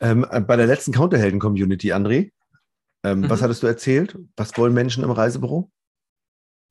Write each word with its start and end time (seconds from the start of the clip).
Ähm, 0.00 0.26
äh, 0.30 0.40
bei 0.40 0.56
der 0.56 0.66
letzten 0.66 0.92
Counterhelden-Community, 0.92 1.92
André, 1.92 2.30
ähm, 3.02 3.20
mhm. 3.20 3.30
was 3.30 3.42
hattest 3.42 3.62
du 3.62 3.66
erzählt? 3.66 4.18
Was 4.36 4.56
wollen 4.58 4.74
Menschen 4.74 5.04
im 5.04 5.10
Reisebüro? 5.10 5.70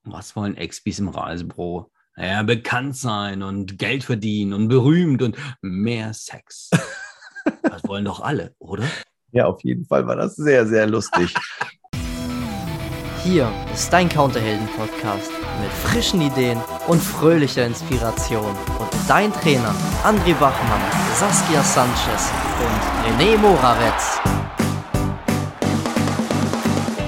Was 0.04 0.36
wollen 0.36 0.56
Expis 0.58 1.00
im 1.00 1.10
Reisebüro? 1.10 1.92
Ja, 2.18 2.44
bekannt 2.44 2.96
sein 2.96 3.44
und 3.44 3.78
Geld 3.78 4.04
verdienen 4.04 4.54
und 4.54 4.68
berühmt 4.68 5.22
und 5.22 5.38
mehr 5.62 6.14
Sex. 6.14 6.70
das 7.64 7.84
wollen 7.88 8.06
doch 8.06 8.22
alle, 8.22 8.56
oder? 8.60 8.86
Ja, 9.32 9.48
auf 9.48 9.64
jeden 9.64 9.86
Fall 9.86 10.08
war 10.08 10.16
das 10.16 10.36
sehr, 10.36 10.66
sehr 10.66 10.88
lustig. 10.88 11.34
Hier 13.24 13.52
ist 13.74 13.92
dein 13.92 14.08
Counterhelden-Podcast 14.08 15.32
mit 15.62 15.72
frischen 15.72 16.22
Ideen 16.22 16.60
und 16.88 17.02
fröhlicher 17.02 17.66
Inspiration. 17.66 18.56
Und 18.80 18.90
dein 19.08 19.32
Trainer 19.34 19.74
André 20.04 20.34
Bachmann, 20.34 20.82
Saskia 21.16 21.64
Sanchez 21.64 22.32
und 22.60 23.20
René 23.20 23.38
Morawetz. 23.38 24.20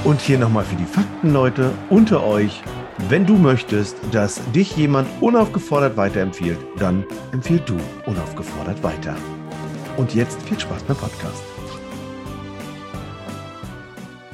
Und 0.03 0.21
hier 0.21 0.39
nochmal 0.39 0.63
für 0.63 0.75
die 0.75 0.85
Fakten, 0.85 1.33
Leute, 1.33 1.71
unter 1.89 2.23
euch. 2.23 2.61
Wenn 3.09 3.25
du 3.25 3.35
möchtest, 3.35 3.97
dass 4.11 4.41
dich 4.53 4.75
jemand 4.75 5.07
unaufgefordert 5.21 5.97
weiterempfiehlt, 5.97 6.57
dann 6.77 7.05
empfiehl 7.31 7.59
du 7.59 7.77
unaufgefordert 8.05 8.81
weiter. 8.83 9.15
Und 9.97 10.15
jetzt 10.15 10.41
viel 10.43 10.59
Spaß 10.59 10.83
beim 10.83 10.97
Podcast. 10.97 11.43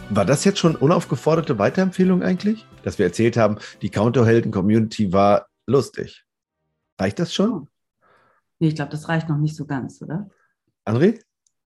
War 0.09 0.25
das 0.25 0.43
jetzt 0.43 0.59
schon 0.59 0.75
unaufgeforderte 0.75 1.57
Weiterempfehlung 1.57 2.21
eigentlich? 2.21 2.65
Dass 2.83 2.99
wir 2.99 3.05
erzählt 3.05 3.37
haben, 3.37 3.57
die 3.81 3.89
Counterhelden-Community 3.89 5.11
war 5.11 5.47
lustig. 5.65 6.23
Reicht 6.99 7.19
das 7.19 7.33
schon? 7.33 7.67
Nee, 8.59 8.67
ich 8.69 8.75
glaube, 8.75 8.91
das 8.91 9.09
reicht 9.09 9.29
noch 9.29 9.37
nicht 9.37 9.55
so 9.55 9.65
ganz, 9.65 10.01
oder? 10.01 10.29
André? 10.85 11.19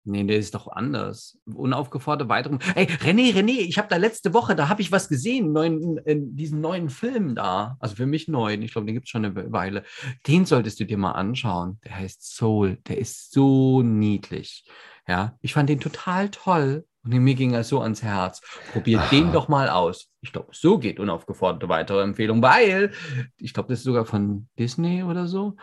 Nee, 0.10 0.24
der 0.24 0.38
ist 0.38 0.56
doch 0.56 0.70
anders. 0.70 1.38
Unaufgeforderte 1.46 2.30
Weiterung. 2.30 2.60
Ey, 2.76 2.86
René, 2.86 3.34
René, 3.34 3.60
ich 3.60 3.78
habe 3.78 3.90
da 3.90 3.98
letzte 3.98 4.34
Woche, 4.34 4.56
da 4.56 4.70
habe 4.70 4.82
ich 4.82 4.90
was 4.90 5.10
gesehen, 5.10 5.52
neuen, 5.52 5.98
in 5.98 6.34
diesen 6.34 6.62
neuen 6.62 6.90
Film 6.90 7.36
da. 7.36 7.76
Also 7.82 7.96
für 7.96 8.06
mich 8.06 8.30
neu, 8.30 8.54
ich 8.54 8.72
glaube, 8.72 8.86
den 8.86 8.96
gibt 8.96 9.08
es 9.08 9.10
schon 9.10 9.26
eine 9.26 9.52
Weile. 9.52 9.84
Den 10.26 10.46
solltest 10.46 10.80
du 10.80 10.86
dir 10.86 10.98
mal 10.98 11.12
anschauen. 11.12 11.80
Der 11.84 11.98
heißt 11.98 12.24
Soul. 12.24 12.78
Der 12.88 13.00
ist 13.00 13.34
so 13.34 13.82
niedlich. 13.82 14.64
Ja, 15.10 15.38
ich 15.42 15.54
fand 15.54 15.68
den 15.68 15.82
total 15.82 16.30
toll. 16.30 16.86
Und 17.04 17.12
mir 17.12 17.36
ging 17.36 17.54
er 17.54 17.64
so 17.64 17.82
ans 17.82 18.04
Herz. 18.04 18.42
Probiert 18.74 19.02
Aha. 19.02 19.10
den 19.10 19.32
doch 19.32 19.48
mal 19.48 19.70
aus. 19.70 20.10
Ich 20.22 20.32
glaube, 20.32 20.50
so 20.52 20.78
geht 20.78 21.00
unaufgeforderte 21.00 21.70
weitere 21.70 22.04
Empfehlung, 22.04 22.42
weil 22.42 22.92
ich 23.38 23.54
glaube, 23.54 23.70
das 23.70 23.80
ist 23.80 23.86
sogar 23.86 24.06
von 24.06 24.48
Disney 24.60 25.04
oder 25.04 25.28
so. 25.28 25.56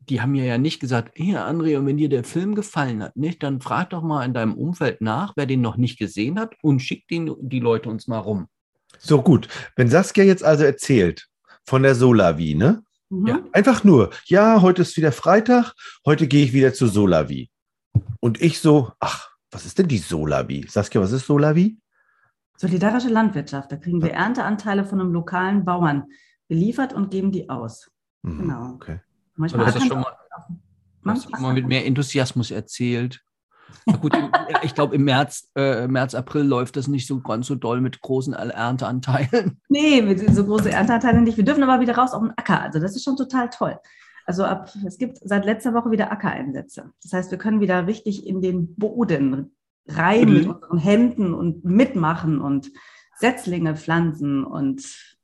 Die 0.00 0.20
haben 0.20 0.32
mir 0.32 0.44
ja 0.44 0.56
nicht 0.56 0.80
gesagt, 0.80 1.12
hier 1.16 1.46
André, 1.46 1.76
und 1.76 1.86
wenn 1.86 1.96
dir 1.96 2.08
der 2.08 2.24
Film 2.24 2.54
gefallen 2.54 3.02
hat, 3.02 3.16
nicht, 3.16 3.42
dann 3.42 3.60
frag 3.60 3.90
doch 3.90 4.02
mal 4.02 4.24
in 4.24 4.34
deinem 4.34 4.54
Umfeld 4.54 5.00
nach, 5.00 5.32
wer 5.36 5.46
den 5.46 5.60
noch 5.60 5.76
nicht 5.76 5.98
gesehen 5.98 6.38
hat 6.38 6.54
und 6.62 6.80
schick 6.80 7.08
den, 7.08 7.34
die 7.40 7.60
Leute 7.60 7.90
uns 7.90 8.06
mal 8.06 8.18
rum. 8.18 8.46
So 8.98 9.20
gut. 9.20 9.48
Wenn 9.74 9.88
Saskia 9.88 10.24
jetzt 10.24 10.44
also 10.44 10.64
erzählt 10.64 11.26
von 11.66 11.82
der 11.82 11.94
Solavi, 11.94 12.54
ne? 12.54 12.82
Mhm. 13.10 13.26
Ja. 13.26 13.40
Einfach 13.52 13.84
nur, 13.84 14.10
ja, 14.26 14.62
heute 14.62 14.82
ist 14.82 14.96
wieder 14.96 15.12
Freitag, 15.12 15.74
heute 16.04 16.26
gehe 16.26 16.44
ich 16.44 16.52
wieder 16.52 16.72
zu 16.72 16.86
Solavi. 16.86 17.50
Und 18.20 18.40
ich 18.40 18.60
so, 18.60 18.92
ach, 19.00 19.35
was 19.56 19.64
ist 19.64 19.78
denn 19.78 19.88
die 19.88 19.96
Solavi? 19.96 20.66
Saskia, 20.68 21.00
was 21.00 21.12
ist 21.12 21.24
Solavi? 21.24 21.78
Solidarische 22.58 23.08
Landwirtschaft. 23.08 23.72
Da 23.72 23.76
kriegen 23.76 24.02
wir 24.02 24.12
Ernteanteile 24.12 24.84
von 24.84 25.00
einem 25.00 25.14
lokalen 25.14 25.64
Bauern 25.64 26.04
beliefert 26.46 26.92
und 26.92 27.10
geben 27.10 27.32
die 27.32 27.48
aus. 27.48 27.90
Mhm, 28.20 28.38
genau. 28.38 28.72
Okay. 28.74 29.00
Manchmal 29.34 29.64
hast 29.64 29.76
du 29.76 29.80
schon 29.80 30.00
mal, 30.00 30.14
hast 31.06 31.24
du 31.24 31.40
mal 31.40 31.54
mit 31.54 31.66
mehr 31.66 31.86
Enthusiasmus 31.86 32.50
erzählt. 32.50 33.22
Na 33.86 33.96
gut, 33.96 34.12
ich 34.62 34.74
glaube, 34.74 34.94
im 34.94 35.04
März, 35.04 35.48
äh, 35.54 35.88
März, 35.88 36.14
April 36.14 36.42
läuft 36.42 36.76
das 36.76 36.86
nicht 36.86 37.06
so 37.06 37.20
ganz 37.20 37.46
so 37.46 37.54
doll 37.54 37.80
mit 37.80 38.02
großen 38.02 38.34
Ernteanteilen. 38.34 39.62
Nee, 39.70 40.02
mit 40.02 40.34
so 40.34 40.44
große 40.44 40.70
Ernteanteile 40.70 41.22
nicht. 41.22 41.38
Wir 41.38 41.44
dürfen 41.44 41.62
aber 41.62 41.80
wieder 41.80 41.96
raus 41.96 42.12
auf 42.12 42.20
den 42.20 42.32
Acker. 42.36 42.60
Also 42.60 42.78
das 42.78 42.94
ist 42.94 43.04
schon 43.04 43.16
total 43.16 43.48
toll. 43.48 43.78
Also 44.26 44.44
ab, 44.44 44.70
es 44.84 44.98
gibt 44.98 45.18
seit 45.22 45.44
letzter 45.44 45.72
Woche 45.72 45.92
wieder 45.92 46.10
Ackereinsätze. 46.10 46.90
Das 47.02 47.12
heißt, 47.12 47.30
wir 47.30 47.38
können 47.38 47.60
wieder 47.60 47.86
richtig 47.86 48.26
in 48.26 48.42
den 48.42 48.74
Boden 48.74 49.56
rein 49.86 50.28
mhm. 50.28 50.34
mit 50.34 50.46
unseren 50.48 50.78
Händen 50.78 51.34
und 51.34 51.64
mitmachen 51.64 52.40
und 52.40 52.70
Setzlinge 53.18 53.76
pflanzen 53.76 54.44
und 54.44 55.16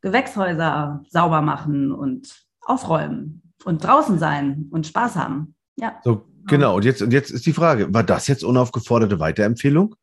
Gewächshäuser 0.00 1.02
sauber 1.10 1.42
machen 1.42 1.92
und 1.92 2.46
aufräumen 2.62 3.42
und 3.64 3.84
draußen 3.84 4.18
sein 4.18 4.68
und 4.70 4.86
Spaß 4.86 5.16
haben. 5.16 5.54
Ja. 5.76 6.00
So, 6.02 6.26
genau. 6.46 6.76
Und 6.76 6.84
jetzt, 6.84 7.02
und 7.02 7.12
jetzt 7.12 7.30
ist 7.30 7.44
die 7.44 7.52
Frage, 7.52 7.92
war 7.92 8.04
das 8.04 8.26
jetzt 8.26 8.42
unaufgeforderte 8.42 9.20
Weiterempfehlung? 9.20 9.94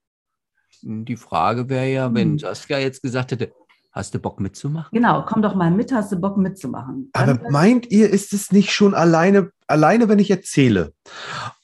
Die 0.81 1.15
Frage 1.15 1.69
wäre 1.69 1.87
ja, 1.87 2.13
wenn 2.13 2.31
hm. 2.31 2.39
Saskia 2.39 2.77
jetzt 2.77 3.01
gesagt 3.01 3.31
hätte, 3.31 3.53
Hast 3.93 4.15
du 4.15 4.19
Bock 4.19 4.39
mitzumachen? 4.39 4.89
Genau, 4.91 5.23
komm 5.23 5.43
doch 5.43 5.53
mal 5.53 5.69
mit, 5.69 5.91
hast 5.91 6.11
du 6.11 6.15
Bock 6.15 6.35
mitzumachen. 6.35 7.11
Aber 7.13 7.39
meint 7.51 7.91
ihr, 7.91 8.09
ist 8.09 8.33
es 8.33 8.51
nicht 8.51 8.71
schon 8.71 8.95
alleine, 8.95 9.51
alleine, 9.67 10.09
wenn 10.09 10.17
ich 10.17 10.31
erzähle? 10.31 10.93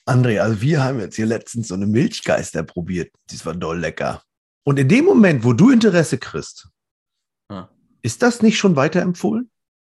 André, 0.06 0.40
also 0.40 0.62
wir 0.62 0.84
haben 0.84 1.00
jetzt 1.00 1.16
hier 1.16 1.26
letztens 1.26 1.70
so 1.70 1.74
eine 1.74 1.88
Milchgeister 1.88 2.62
probiert. 2.62 3.12
Das 3.32 3.48
war 3.48 3.56
doll 3.56 3.80
lecker. 3.80 4.22
Und 4.64 4.78
in 4.78 4.88
dem 4.88 5.06
Moment, 5.06 5.44
wo 5.44 5.54
du 5.54 5.72
Interesse 5.72 6.20
kriegst, 6.20 6.70
hm. 7.52 7.66
ist 8.04 8.22
das 8.22 8.44
nicht 8.44 8.60
schon 8.60 8.76
weiterempfohlen? 8.76 9.50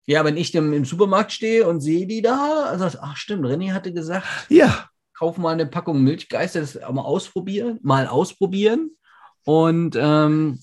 Ja, 0.07 0.25
wenn 0.25 0.35
ich 0.35 0.55
im 0.55 0.85
Supermarkt 0.85 1.31
stehe 1.31 1.67
und 1.67 1.81
sehe 1.81 2.07
die 2.07 2.23
da, 2.23 2.63
also, 2.63 2.97
ach 2.99 3.15
stimmt, 3.15 3.45
René 3.45 3.73
hatte 3.73 3.93
gesagt, 3.93 4.25
ja. 4.49 4.89
kauf 5.15 5.37
mal 5.37 5.53
eine 5.53 5.67
Packung 5.67 6.03
Milchgeister, 6.03 6.61
das 6.61 6.73
mal 6.75 7.03
ausprobieren, 7.03 7.79
mal 7.83 8.07
ausprobieren. 8.07 8.97
Und 9.45 9.95
ähm, 9.99 10.59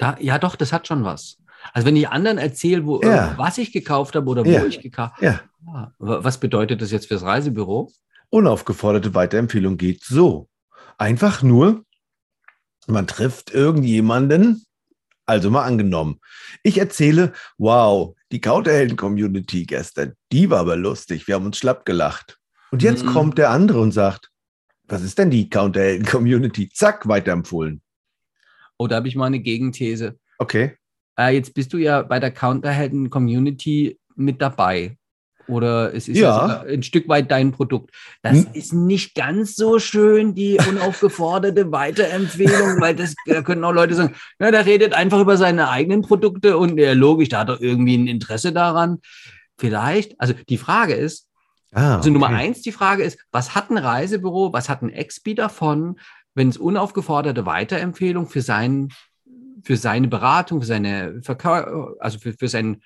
da, 0.00 0.16
ja, 0.18 0.38
doch, 0.38 0.56
das 0.56 0.72
hat 0.72 0.88
schon 0.88 1.04
was. 1.04 1.36
Also 1.74 1.86
wenn 1.86 1.94
ich 1.94 2.08
anderen 2.08 2.38
erzähle, 2.38 2.86
wo, 2.86 3.02
ja. 3.02 3.34
was 3.36 3.58
ich 3.58 3.70
gekauft 3.70 4.16
habe 4.16 4.30
oder 4.30 4.46
ja. 4.46 4.62
wo 4.62 4.66
ich 4.66 4.80
gekauft 4.80 5.16
habe. 5.16 5.26
Ja. 5.26 5.40
ja. 5.66 5.92
Was 5.98 6.40
bedeutet 6.40 6.80
das 6.80 6.90
jetzt 6.90 7.08
fürs 7.08 7.22
Reisebüro? 7.22 7.92
Unaufgeforderte 8.30 9.14
Weiterempfehlung 9.14 9.76
geht 9.76 10.02
so. 10.02 10.48
Einfach 10.96 11.42
nur, 11.42 11.84
man 12.86 13.06
trifft 13.06 13.50
irgendjemanden, 13.50 14.64
also 15.26 15.50
mal 15.50 15.64
angenommen. 15.64 16.18
Ich 16.62 16.78
erzähle, 16.78 17.34
wow, 17.58 18.16
die 18.32 18.40
Kauterhelden-Community 18.40 19.66
gestern, 19.66 20.14
die 20.32 20.48
war 20.48 20.60
aber 20.60 20.76
lustig, 20.76 21.28
wir 21.28 21.34
haben 21.34 21.44
uns 21.44 21.58
schlapp 21.58 21.84
gelacht. 21.84 22.38
Und 22.70 22.82
jetzt 22.82 23.04
mhm. 23.04 23.08
kommt 23.10 23.36
der 23.38 23.50
andere 23.50 23.80
und 23.80 23.92
sagt, 23.92 24.30
was 24.84 25.02
ist 25.02 25.18
denn 25.18 25.30
die 25.30 25.50
Counterhelden-Community? 25.50 26.70
Zack, 26.70 27.06
weiterempfohlen. 27.06 27.82
Oh, 28.80 28.86
da 28.86 28.96
habe 28.96 29.08
ich 29.08 29.14
mal 29.14 29.26
eine 29.26 29.40
Gegenthese. 29.40 30.18
Okay. 30.38 30.72
Äh, 31.18 31.34
jetzt 31.34 31.52
bist 31.52 31.70
du 31.74 31.76
ja 31.76 32.00
bei 32.00 32.18
der 32.18 32.30
Counterhelden-Community 32.30 33.98
mit 34.16 34.40
dabei. 34.40 34.96
Oder 35.48 35.92
es 35.94 36.08
ist 36.08 36.16
ja. 36.16 36.62
ein 36.62 36.82
Stück 36.82 37.06
weit 37.06 37.30
dein 37.30 37.52
Produkt. 37.52 37.90
Das 38.22 38.46
hm. 38.46 38.54
ist 38.54 38.72
nicht 38.72 39.14
ganz 39.14 39.54
so 39.54 39.78
schön, 39.78 40.34
die 40.34 40.56
unaufgeforderte 40.66 41.70
Weiterempfehlung, 41.72 42.80
weil 42.80 42.94
das, 42.94 43.14
da 43.26 43.42
können 43.42 43.64
auch 43.64 43.72
Leute 43.72 43.94
sagen, 43.94 44.14
ja, 44.38 44.50
der 44.50 44.64
redet 44.64 44.94
einfach 44.94 45.20
über 45.20 45.36
seine 45.36 45.68
eigenen 45.68 46.00
Produkte 46.00 46.56
und 46.56 46.78
ja, 46.78 46.94
logisch, 46.94 47.28
da 47.28 47.40
hat 47.40 47.50
er 47.50 47.60
irgendwie 47.60 47.98
ein 47.98 48.06
Interesse 48.06 48.50
daran. 48.50 49.00
Vielleicht, 49.58 50.18
also 50.18 50.32
die 50.48 50.56
Frage 50.56 50.94
ist, 50.94 51.28
ah, 51.72 51.96
also 51.96 52.08
Nummer 52.08 52.28
eins, 52.28 52.62
die 52.62 52.72
Frage 52.72 53.02
ist, 53.02 53.18
was 53.30 53.54
hat 53.54 53.68
ein 53.68 53.76
Reisebüro, 53.76 54.54
was 54.54 54.70
hat 54.70 54.80
ein 54.80 54.88
Expi 54.88 55.34
davon, 55.34 55.98
wenn 56.40 56.48
es 56.48 56.56
unaufgeforderte 56.56 57.44
Weiterempfehlung 57.44 58.26
für, 58.26 58.40
sein, 58.40 58.88
für 59.62 59.76
seine 59.76 60.08
Beratung, 60.08 60.62
für 60.62 60.66
seine 60.66 61.20
Verkau 61.20 61.96
also 62.00 62.18
für, 62.18 62.32
für 62.32 62.48
sein, 62.48 62.82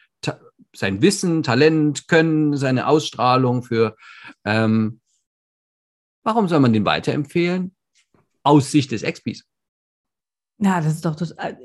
sein 0.74 1.00
Wissen, 1.02 1.44
Talent, 1.44 2.08
Können, 2.08 2.56
seine 2.56 2.88
Ausstrahlung, 2.88 3.62
für 3.62 3.94
ähm, 4.44 5.00
warum 6.24 6.48
soll 6.48 6.58
man 6.58 6.72
den 6.72 6.84
weiterempfehlen? 6.84 7.76
Aus 8.42 8.72
Sicht 8.72 8.90
des 8.90 9.04
Expis. 9.04 9.44
Ja, 10.58 10.80
das 10.80 10.94
ist 10.94 11.04
doch 11.04 11.14
total. 11.14 11.56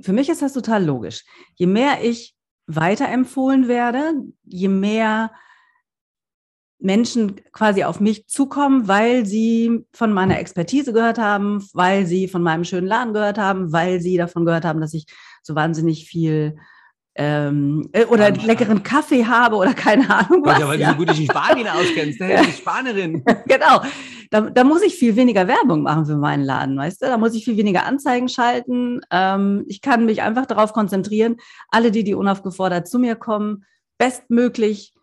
Für 0.00 0.12
mich 0.12 0.28
ist 0.28 0.42
das 0.42 0.52
total 0.52 0.84
logisch. 0.84 1.22
Je 1.54 1.66
mehr 1.66 2.02
ich 2.02 2.34
weiterempfohlen 2.66 3.68
werde, 3.68 4.14
je 4.42 4.66
mehr 4.66 5.30
Menschen 6.78 7.36
quasi 7.52 7.84
auf 7.84 8.00
mich 8.00 8.26
zukommen, 8.26 8.86
weil 8.86 9.24
sie 9.24 9.86
von 9.92 10.12
meiner 10.12 10.38
Expertise 10.38 10.92
gehört 10.92 11.18
haben, 11.18 11.66
weil 11.72 12.06
sie 12.06 12.28
von 12.28 12.42
meinem 12.42 12.64
schönen 12.64 12.86
Laden 12.86 13.14
gehört 13.14 13.38
haben, 13.38 13.72
weil 13.72 14.00
sie 14.00 14.16
davon 14.16 14.44
gehört 14.44 14.64
haben, 14.64 14.80
dass 14.80 14.94
ich 14.94 15.06
so 15.42 15.54
wahnsinnig 15.54 16.06
viel 16.06 16.56
ähm, 17.18 17.88
äh, 17.92 18.04
oder 18.04 18.26
Spanisch. 18.26 18.44
leckeren 18.44 18.82
Kaffee 18.82 19.24
habe 19.24 19.56
oder 19.56 19.72
keine 19.72 20.08
Ahnung 20.10 20.42
was. 20.44 20.58
Ja, 20.58 20.68
weil 20.68 20.78
ja. 20.78 20.88
du 20.88 20.92
so 20.92 20.98
gut 20.98 21.10
dich 21.10 21.20
in 21.20 21.30
Spanien 21.30 21.68
auskennst, 21.68 22.20
ne? 22.20 22.42
die 22.46 22.52
Spanierin. 22.52 23.24
genau. 23.46 23.80
Da, 24.30 24.42
da, 24.42 24.64
muss 24.64 24.82
ich 24.82 24.96
viel 24.96 25.16
weniger 25.16 25.46
Werbung 25.48 25.82
machen 25.82 26.04
für 26.04 26.16
meinen 26.16 26.44
Laden, 26.44 26.76
weißt 26.76 27.00
du? 27.00 27.06
Da 27.06 27.16
muss 27.16 27.34
ich 27.34 27.44
viel 27.44 27.56
weniger 27.56 27.86
Anzeigen 27.86 28.28
schalten. 28.28 29.00
Ähm, 29.10 29.64
ich 29.68 29.80
kann 29.80 30.04
mich 30.04 30.20
einfach 30.20 30.46
darauf 30.46 30.72
konzentrieren, 30.72 31.36
alle, 31.68 31.90
die, 31.90 32.04
die 32.04 32.14
unaufgefordert 32.14 32.88
zu 32.88 32.98
mir 32.98 33.14
kommen, 33.14 33.64
bestmöglich 33.98 34.95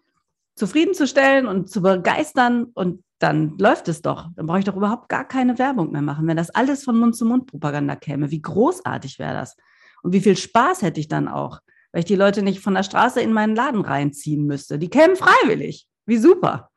zufriedenzustellen 0.56 1.48
und 1.48 1.70
zu 1.70 1.82
begeistern. 1.82 2.66
Und 2.74 3.04
dann 3.20 3.58
läuft 3.58 3.88
es 3.88 4.02
doch. 4.02 4.28
Dann 4.36 4.48
brauche 4.48 4.60
ich 4.60 4.66
doch 4.66 4.76
überhaupt 4.76 5.10
gar 5.10 5.26
keine 5.26 5.58
Werbung 5.58 5.92
mehr 5.92 6.02
machen. 6.02 6.28
Wenn 6.28 6.38
das 6.38 6.50
alles 6.50 6.84
von 6.84 7.00
Mund-zu-Mund-Propaganda 7.00 7.96
käme, 7.96 8.32
wie 8.32 8.42
großartig 8.42 9.20
wäre 9.20 9.34
das? 9.34 9.56
Und 10.04 10.14
wie 10.14 10.22
viel 10.22 10.36
Spaß 10.36 10.82
hätte 10.82 11.00
ich 11.00 11.08
dann 11.08 11.28
auch, 11.28 11.60
weil 11.92 12.00
ich 12.00 12.06
die 12.06 12.16
Leute 12.16 12.44
nicht 12.44 12.60
von 12.60 12.74
der 12.74 12.84
Straße 12.84 13.22
in 13.22 13.34
meinen 13.34 13.56
Laden 13.56 13.82
reinziehen 13.82 14.46
müsste. 14.46 14.78
Die 14.78 14.90
kämen 14.90 15.16
freiwillig. 15.16 15.88
Wie 16.06 16.18
super. 16.18 16.70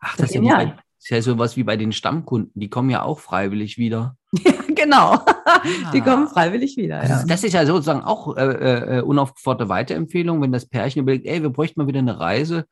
Ach, 0.00 0.16
das, 0.16 0.32
das 0.32 0.36
ist, 0.36 0.46
ja 0.46 0.56
bei, 0.56 0.76
ist 0.98 1.10
ja 1.10 1.22
sowas 1.22 1.56
wie 1.56 1.64
bei 1.64 1.76
den 1.76 1.92
Stammkunden. 1.92 2.52
Die 2.60 2.68
kommen 2.68 2.90
ja 2.90 3.02
auch 3.02 3.20
freiwillig 3.20 3.78
wieder. 3.78 4.16
Ja, 4.44 4.52
genau. 4.68 5.14
Ah. 5.14 5.90
Die 5.92 6.02
kommen 6.02 6.28
freiwillig 6.28 6.76
wieder. 6.76 7.00
Also 7.00 7.14
ja. 7.14 7.24
Das 7.26 7.42
ist 7.42 7.52
ja 7.54 7.66
sozusagen 7.66 8.02
auch 8.02 8.36
äh, 8.36 8.98
äh, 8.98 9.00
unaufgeforderte 9.00 9.68
Weiterempfehlung, 9.68 10.40
wenn 10.40 10.52
das 10.52 10.66
Pärchen 10.66 11.02
überlegt, 11.02 11.26
ey, 11.26 11.42
wir 11.42 11.50
bräuchten 11.50 11.80
mal 11.80 11.88
wieder 11.88 11.98
eine 11.98 12.20
Reise 12.20 12.66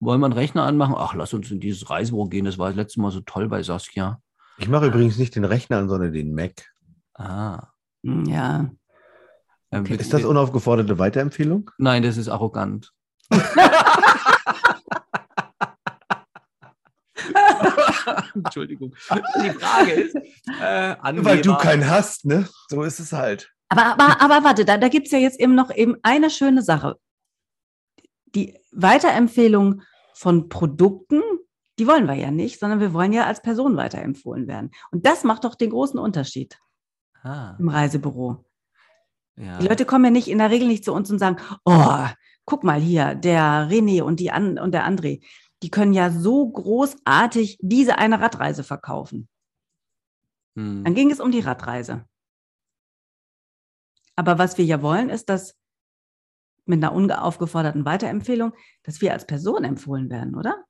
wollen 0.00 0.20
wir 0.20 0.26
einen 0.26 0.34
Rechner 0.34 0.64
anmachen? 0.64 0.94
Ach, 0.96 1.14
lass 1.14 1.32
uns 1.32 1.50
in 1.50 1.60
dieses 1.60 1.88
Reisebüro 1.88 2.26
gehen. 2.26 2.44
Das 2.44 2.58
war 2.58 2.68
das 2.68 2.76
letzte 2.76 3.00
Mal 3.00 3.10
so 3.10 3.20
toll 3.20 3.48
bei 3.48 3.62
Saskia. 3.62 4.20
Ich 4.58 4.68
mache 4.68 4.86
übrigens 4.86 5.18
nicht 5.18 5.34
den 5.36 5.44
Rechner 5.44 5.78
an, 5.78 5.88
sondern 5.88 6.12
den 6.12 6.34
Mac. 6.34 6.72
Ah. 7.14 7.68
Hm, 8.02 8.24
ja. 8.26 8.70
Okay. 9.70 9.96
Ist 9.96 10.12
das 10.12 10.24
unaufgeforderte 10.24 10.98
Weiterempfehlung? 10.98 11.70
Nein, 11.78 12.02
das 12.02 12.16
ist 12.16 12.28
arrogant. 12.28 12.92
Entschuldigung. 18.34 18.94
Die 19.42 19.50
Frage 19.50 19.92
ist, 19.92 20.14
äh, 20.14 20.94
weil 21.02 21.40
du 21.40 21.56
keinen 21.56 21.88
hast, 21.88 22.24
ne? 22.24 22.48
So 22.68 22.82
ist 22.82 23.00
es 23.00 23.12
halt. 23.12 23.50
Aber, 23.68 23.84
aber, 23.86 24.20
aber 24.20 24.44
warte, 24.44 24.64
da, 24.64 24.78
da 24.78 24.88
gibt 24.88 25.06
es 25.06 25.12
ja 25.12 25.18
jetzt 25.18 25.40
eben 25.40 25.54
noch 25.54 25.74
eben 25.74 25.96
eine 26.02 26.30
schöne 26.30 26.62
Sache 26.62 26.96
die 28.36 28.58
Weiterempfehlung 28.70 29.82
von 30.14 30.48
Produkten, 30.48 31.22
die 31.78 31.86
wollen 31.86 32.06
wir 32.06 32.14
ja 32.14 32.30
nicht, 32.30 32.60
sondern 32.60 32.80
wir 32.80 32.92
wollen 32.92 33.12
ja 33.12 33.26
als 33.26 33.42
Person 33.42 33.76
weiterempfohlen 33.76 34.46
werden. 34.46 34.70
Und 34.90 35.04
das 35.06 35.24
macht 35.24 35.44
doch 35.44 35.54
den 35.54 35.70
großen 35.70 35.98
Unterschied 35.98 36.58
ah. 37.22 37.56
im 37.58 37.68
Reisebüro. 37.68 38.44
Ja. 39.36 39.58
Die 39.58 39.66
Leute 39.66 39.84
kommen 39.84 40.04
ja 40.04 40.10
nicht 40.10 40.28
in 40.28 40.38
der 40.38 40.50
Regel 40.50 40.68
nicht 40.68 40.84
zu 40.84 40.92
uns 40.92 41.10
und 41.10 41.18
sagen, 41.18 41.36
oh, 41.64 42.06
guck 42.44 42.64
mal 42.64 42.80
hier, 42.80 43.14
der 43.14 43.68
René 43.68 44.02
und, 44.02 44.20
die 44.20 44.30
An 44.30 44.58
und 44.58 44.72
der 44.72 44.86
André, 44.88 45.22
die 45.62 45.70
können 45.70 45.92
ja 45.92 46.10
so 46.10 46.48
großartig 46.48 47.58
diese 47.60 47.98
eine 47.98 48.20
Radreise 48.20 48.64
verkaufen. 48.64 49.28
Hm. 50.56 50.84
Dann 50.84 50.94
ging 50.94 51.10
es 51.10 51.20
um 51.20 51.30
die 51.30 51.40
Radreise. 51.40 52.06
Aber 54.14 54.38
was 54.38 54.56
wir 54.56 54.64
ja 54.64 54.80
wollen, 54.80 55.10
ist, 55.10 55.28
dass 55.28 55.54
mit 56.66 56.82
einer 56.82 56.92
unaufgeforderten 56.92 57.84
Weiterempfehlung, 57.84 58.52
dass 58.82 59.00
wir 59.00 59.12
als 59.12 59.26
Person 59.26 59.64
empfohlen 59.64 60.10
werden, 60.10 60.34
oder? 60.34 60.64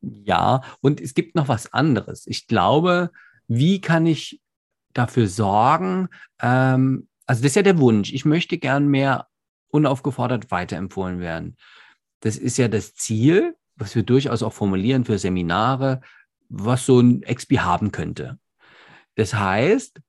Ja, 0.00 0.62
und 0.80 1.00
es 1.00 1.14
gibt 1.14 1.34
noch 1.34 1.48
was 1.48 1.72
anderes. 1.72 2.26
Ich 2.26 2.46
glaube, 2.46 3.10
wie 3.46 3.80
kann 3.80 4.06
ich 4.06 4.40
dafür 4.92 5.28
sorgen, 5.28 6.08
ähm, 6.40 7.08
also 7.26 7.42
das 7.42 7.52
ist 7.52 7.56
ja 7.56 7.62
der 7.62 7.78
Wunsch, 7.78 8.12
ich 8.12 8.24
möchte 8.24 8.58
gern 8.58 8.88
mehr 8.88 9.28
unaufgefordert 9.68 10.50
weiterempfohlen 10.50 11.20
werden. 11.20 11.56
Das 12.20 12.36
ist 12.36 12.56
ja 12.56 12.68
das 12.68 12.94
Ziel, 12.94 13.54
was 13.76 13.94
wir 13.94 14.02
durchaus 14.02 14.42
auch 14.42 14.52
formulieren 14.52 15.04
für 15.04 15.18
Seminare, 15.18 16.00
was 16.48 16.86
so 16.86 17.00
ein 17.00 17.20
XP 17.20 17.58
haben 17.58 17.92
könnte. 17.92 18.38
Das 19.14 19.34
heißt, 19.34 20.00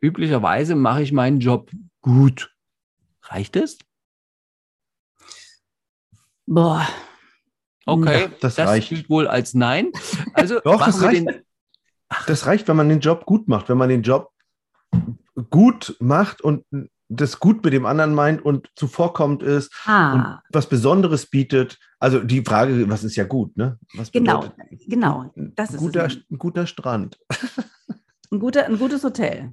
üblicherweise 0.00 0.74
mache 0.74 1.02
ich 1.02 1.12
meinen 1.12 1.40
Job 1.40 1.70
gut. 2.00 2.54
Reicht 3.22 3.56
es? 3.56 3.78
Boah. 6.50 6.84
Okay, 7.86 8.22
ja, 8.22 8.28
das, 8.40 8.56
das 8.56 8.68
reicht. 8.68 9.08
wohl 9.08 9.28
als 9.28 9.54
Nein. 9.54 9.92
Also 10.34 10.58
Doch, 10.60 10.84
das 10.84 11.00
reicht, 11.00 11.26
das 12.26 12.46
reicht, 12.46 12.66
wenn 12.66 12.76
man 12.76 12.88
den 12.88 12.98
Job 12.98 13.24
gut 13.24 13.46
macht, 13.46 13.68
wenn 13.68 13.78
man 13.78 13.88
den 13.88 14.02
Job 14.02 14.32
gut 15.50 15.96
macht 16.00 16.40
und 16.40 16.64
das 17.08 17.38
gut 17.38 17.62
mit 17.64 17.72
dem 17.72 17.86
anderen 17.86 18.14
meint 18.14 18.44
und 18.44 18.68
zuvorkommt 18.74 19.44
ist 19.44 19.72
ah. 19.86 20.12
und 20.12 20.40
was 20.52 20.68
Besonderes 20.68 21.26
bietet. 21.26 21.78
Also 22.00 22.18
die 22.18 22.42
Frage, 22.42 22.88
was 22.90 23.04
ist 23.04 23.14
ja 23.14 23.24
gut, 23.24 23.56
ne? 23.56 23.78
Was 23.94 24.10
genau, 24.10 24.52
genau. 24.88 25.32
Das 25.36 25.70
ein 25.70 25.76
guter, 25.76 26.08
ein 26.08 26.38
guter 26.38 26.66
Strand. 26.66 27.18
Ein, 28.32 28.38
guter, 28.40 28.66
ein 28.66 28.78
gutes 28.78 29.02
Hotel. 29.04 29.52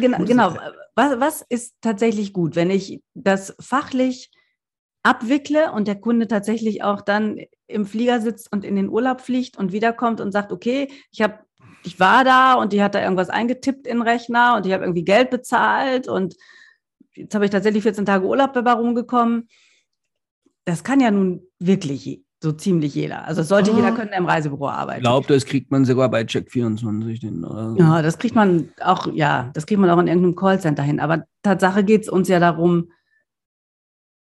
Genau, 0.00 0.24
genau. 0.24 0.56
Was, 0.94 1.20
was 1.20 1.44
ist 1.48 1.76
tatsächlich 1.80 2.32
gut, 2.32 2.56
wenn 2.56 2.70
ich 2.70 3.02
das 3.14 3.54
fachlich 3.60 4.30
abwickle 5.06 5.70
und 5.70 5.86
der 5.86 6.00
Kunde 6.00 6.26
tatsächlich 6.26 6.82
auch 6.82 7.00
dann 7.00 7.38
im 7.68 7.86
Flieger 7.86 8.20
sitzt 8.20 8.52
und 8.52 8.64
in 8.64 8.74
den 8.74 8.88
Urlaub 8.88 9.20
fliegt 9.20 9.56
und 9.56 9.72
wiederkommt 9.72 10.20
und 10.20 10.32
sagt, 10.32 10.52
okay, 10.52 10.88
ich 11.12 11.22
habe 11.22 11.38
ich 11.84 12.00
war 12.00 12.24
da 12.24 12.54
und 12.54 12.72
die 12.72 12.82
hat 12.82 12.96
da 12.96 13.02
irgendwas 13.02 13.30
eingetippt 13.30 13.86
in 13.86 13.98
den 13.98 14.02
Rechner 14.02 14.56
und 14.56 14.66
ich 14.66 14.72
habe 14.72 14.82
irgendwie 14.82 15.04
Geld 15.04 15.30
bezahlt 15.30 16.08
und 16.08 16.34
jetzt 17.14 17.32
habe 17.36 17.44
ich 17.44 17.52
tatsächlich 17.52 17.84
14 17.84 18.04
Tage 18.04 18.26
Urlaub 18.26 18.52
dabei 18.52 18.72
rumgekommen. 18.72 19.46
Das 20.64 20.82
kann 20.82 20.98
ja 20.98 21.12
nun 21.12 21.42
wirklich 21.60 22.24
so 22.42 22.50
ziemlich 22.50 22.96
jeder. 22.96 23.24
Also 23.24 23.44
sollte 23.44 23.70
oh. 23.70 23.76
jeder 23.76 23.92
können, 23.92 24.10
der 24.10 24.18
im 24.18 24.26
Reisebüro 24.26 24.68
arbeiten. 24.68 24.98
Ich 24.98 25.04
glaube, 25.04 25.28
das 25.28 25.46
kriegt 25.46 25.70
man 25.70 25.84
sogar 25.84 26.10
bei 26.10 26.24
Check 26.24 26.50
24. 26.50 27.20
Den, 27.20 27.42
so. 27.42 27.76
Ja, 27.78 28.02
das 28.02 28.18
kriegt 28.18 28.34
man 28.34 28.70
auch, 28.80 29.06
ja, 29.12 29.50
das 29.54 29.66
kriegt 29.66 29.80
man 29.80 29.88
auch 29.88 30.00
in 30.00 30.08
irgendeinem 30.08 30.34
Callcenter 30.34 30.82
hin. 30.82 30.98
Aber 30.98 31.24
Tatsache 31.44 31.84
geht 31.84 32.02
es 32.02 32.08
uns 32.08 32.26
ja 32.26 32.40
darum, 32.40 32.90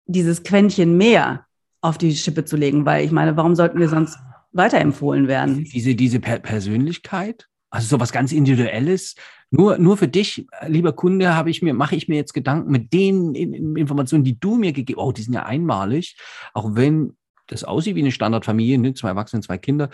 dieses 0.09 0.43
Quäntchen 0.43 0.97
mehr 0.97 1.45
auf 1.81 1.97
die 1.97 2.15
Schippe 2.15 2.43
zu 2.43 2.57
legen, 2.57 2.85
weil 2.85 3.05
ich 3.05 3.11
meine, 3.11 3.37
warum 3.37 3.55
sollten 3.55 3.79
wir 3.79 3.87
sonst 3.87 4.17
weiterempfohlen 4.51 5.27
werden? 5.27 5.63
Diese, 5.63 5.95
diese 5.95 6.19
per 6.19 6.39
Persönlichkeit, 6.39 7.47
also 7.69 7.87
so 7.87 7.99
was 7.99 8.11
ganz 8.11 8.31
Individuelles. 8.31 9.15
Nur, 9.51 9.77
nur 9.77 9.97
für 9.97 10.07
dich, 10.07 10.47
lieber 10.67 10.93
Kunde, 10.93 11.35
habe 11.35 11.49
ich 11.49 11.61
mir, 11.61 11.73
mache 11.73 11.95
ich 11.95 12.07
mir 12.07 12.15
jetzt 12.15 12.33
Gedanken 12.33 12.71
mit 12.71 12.91
den 12.93 13.33
Informationen, 13.35 14.23
die 14.23 14.39
du 14.39 14.55
mir 14.55 14.73
gegeben 14.73 14.99
hast. 14.99 15.07
Oh, 15.07 15.11
die 15.11 15.21
sind 15.21 15.33
ja 15.33 15.43
einmalig. 15.43 16.17
Auch 16.53 16.75
wenn 16.75 17.15
das 17.47 17.63
aussieht 17.63 17.95
wie 17.95 18.01
eine 18.01 18.11
Standardfamilie, 18.11 18.77
ne? 18.77 18.93
zwei 18.93 19.09
Erwachsene, 19.09 19.41
zwei 19.41 19.57
Kinder, 19.57 19.89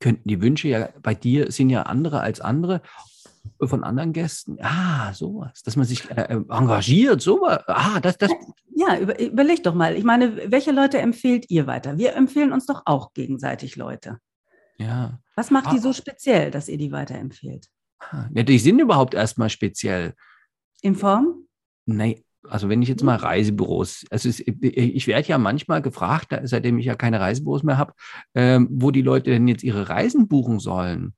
könnten 0.00 0.28
die 0.28 0.40
Wünsche 0.40 0.68
ja 0.68 0.88
bei 1.02 1.14
dir 1.14 1.50
sind 1.50 1.70
ja 1.70 1.82
andere 1.82 2.20
als 2.20 2.40
andere 2.40 2.82
von 3.60 3.82
anderen 3.82 4.12
Gästen. 4.12 4.58
Ah, 4.60 5.12
sowas, 5.12 5.62
dass 5.62 5.76
man 5.76 5.86
sich 5.86 6.08
äh, 6.10 6.22
äh 6.22 6.40
engagiert, 6.48 7.20
sowas. 7.20 7.62
Ah, 7.66 8.00
das, 8.00 8.18
das. 8.18 8.30
Ja, 8.78 8.96
über, 8.96 9.18
überleg 9.18 9.64
doch 9.64 9.74
mal. 9.74 9.96
Ich 9.96 10.04
meine, 10.04 10.52
welche 10.52 10.70
Leute 10.70 10.98
empfehlt 10.98 11.50
ihr 11.50 11.66
weiter? 11.66 11.98
Wir 11.98 12.14
empfehlen 12.14 12.52
uns 12.52 12.64
doch 12.64 12.82
auch 12.84 13.12
gegenseitig 13.12 13.74
Leute. 13.74 14.18
Ja. 14.76 15.18
Was 15.34 15.50
macht 15.50 15.66
ah. 15.66 15.70
die 15.72 15.80
so 15.80 15.92
speziell, 15.92 16.52
dass 16.52 16.68
ihr 16.68 16.78
die 16.78 16.92
weiterempfehlt? 16.92 17.66
Ah, 17.98 18.28
ja, 18.32 18.44
die 18.44 18.60
sind 18.60 18.78
überhaupt 18.78 19.14
erstmal 19.14 19.50
speziell. 19.50 20.14
In 20.80 20.94
Form? 20.94 21.48
Nein, 21.86 22.22
also 22.44 22.68
wenn 22.68 22.80
ich 22.80 22.88
jetzt 22.88 23.02
mal 23.02 23.16
Reisebüros, 23.16 24.04
also 24.10 24.28
es, 24.28 24.38
ich 24.38 25.06
werde 25.08 25.26
ja 25.26 25.38
manchmal 25.38 25.82
gefragt, 25.82 26.32
seitdem 26.44 26.78
ich 26.78 26.86
ja 26.86 26.94
keine 26.94 27.18
Reisebüros 27.18 27.64
mehr 27.64 27.78
habe, 27.78 27.94
ähm, 28.36 28.68
wo 28.70 28.92
die 28.92 29.02
Leute 29.02 29.30
denn 29.30 29.48
jetzt 29.48 29.64
ihre 29.64 29.88
Reisen 29.88 30.28
buchen 30.28 30.60
sollen. 30.60 31.14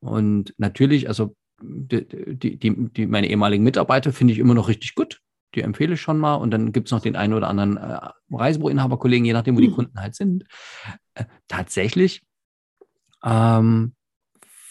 Und 0.00 0.52
natürlich, 0.58 1.08
also 1.08 1.34
die, 1.62 2.06
die, 2.36 2.58
die, 2.58 3.06
meine 3.06 3.30
ehemaligen 3.30 3.64
Mitarbeiter 3.64 4.12
finde 4.12 4.34
ich 4.34 4.40
immer 4.40 4.52
noch 4.52 4.68
richtig 4.68 4.94
gut. 4.94 5.22
Die 5.54 5.62
empfehle 5.62 5.94
ich 5.94 6.00
schon 6.00 6.18
mal. 6.18 6.34
Und 6.34 6.50
dann 6.50 6.72
gibt 6.72 6.88
es 6.88 6.92
noch 6.92 7.00
den 7.00 7.16
einen 7.16 7.34
oder 7.34 7.48
anderen 7.48 7.76
äh, 7.76 7.98
Reisebüroinhaberkollegen, 8.30 9.24
je 9.24 9.32
nachdem, 9.32 9.56
wo 9.56 9.60
die 9.60 9.68
mhm. 9.68 9.74
Kunden 9.74 10.00
halt 10.00 10.14
sind. 10.14 10.44
Äh, 11.14 11.24
tatsächlich 11.48 12.22
ähm, 13.24 13.94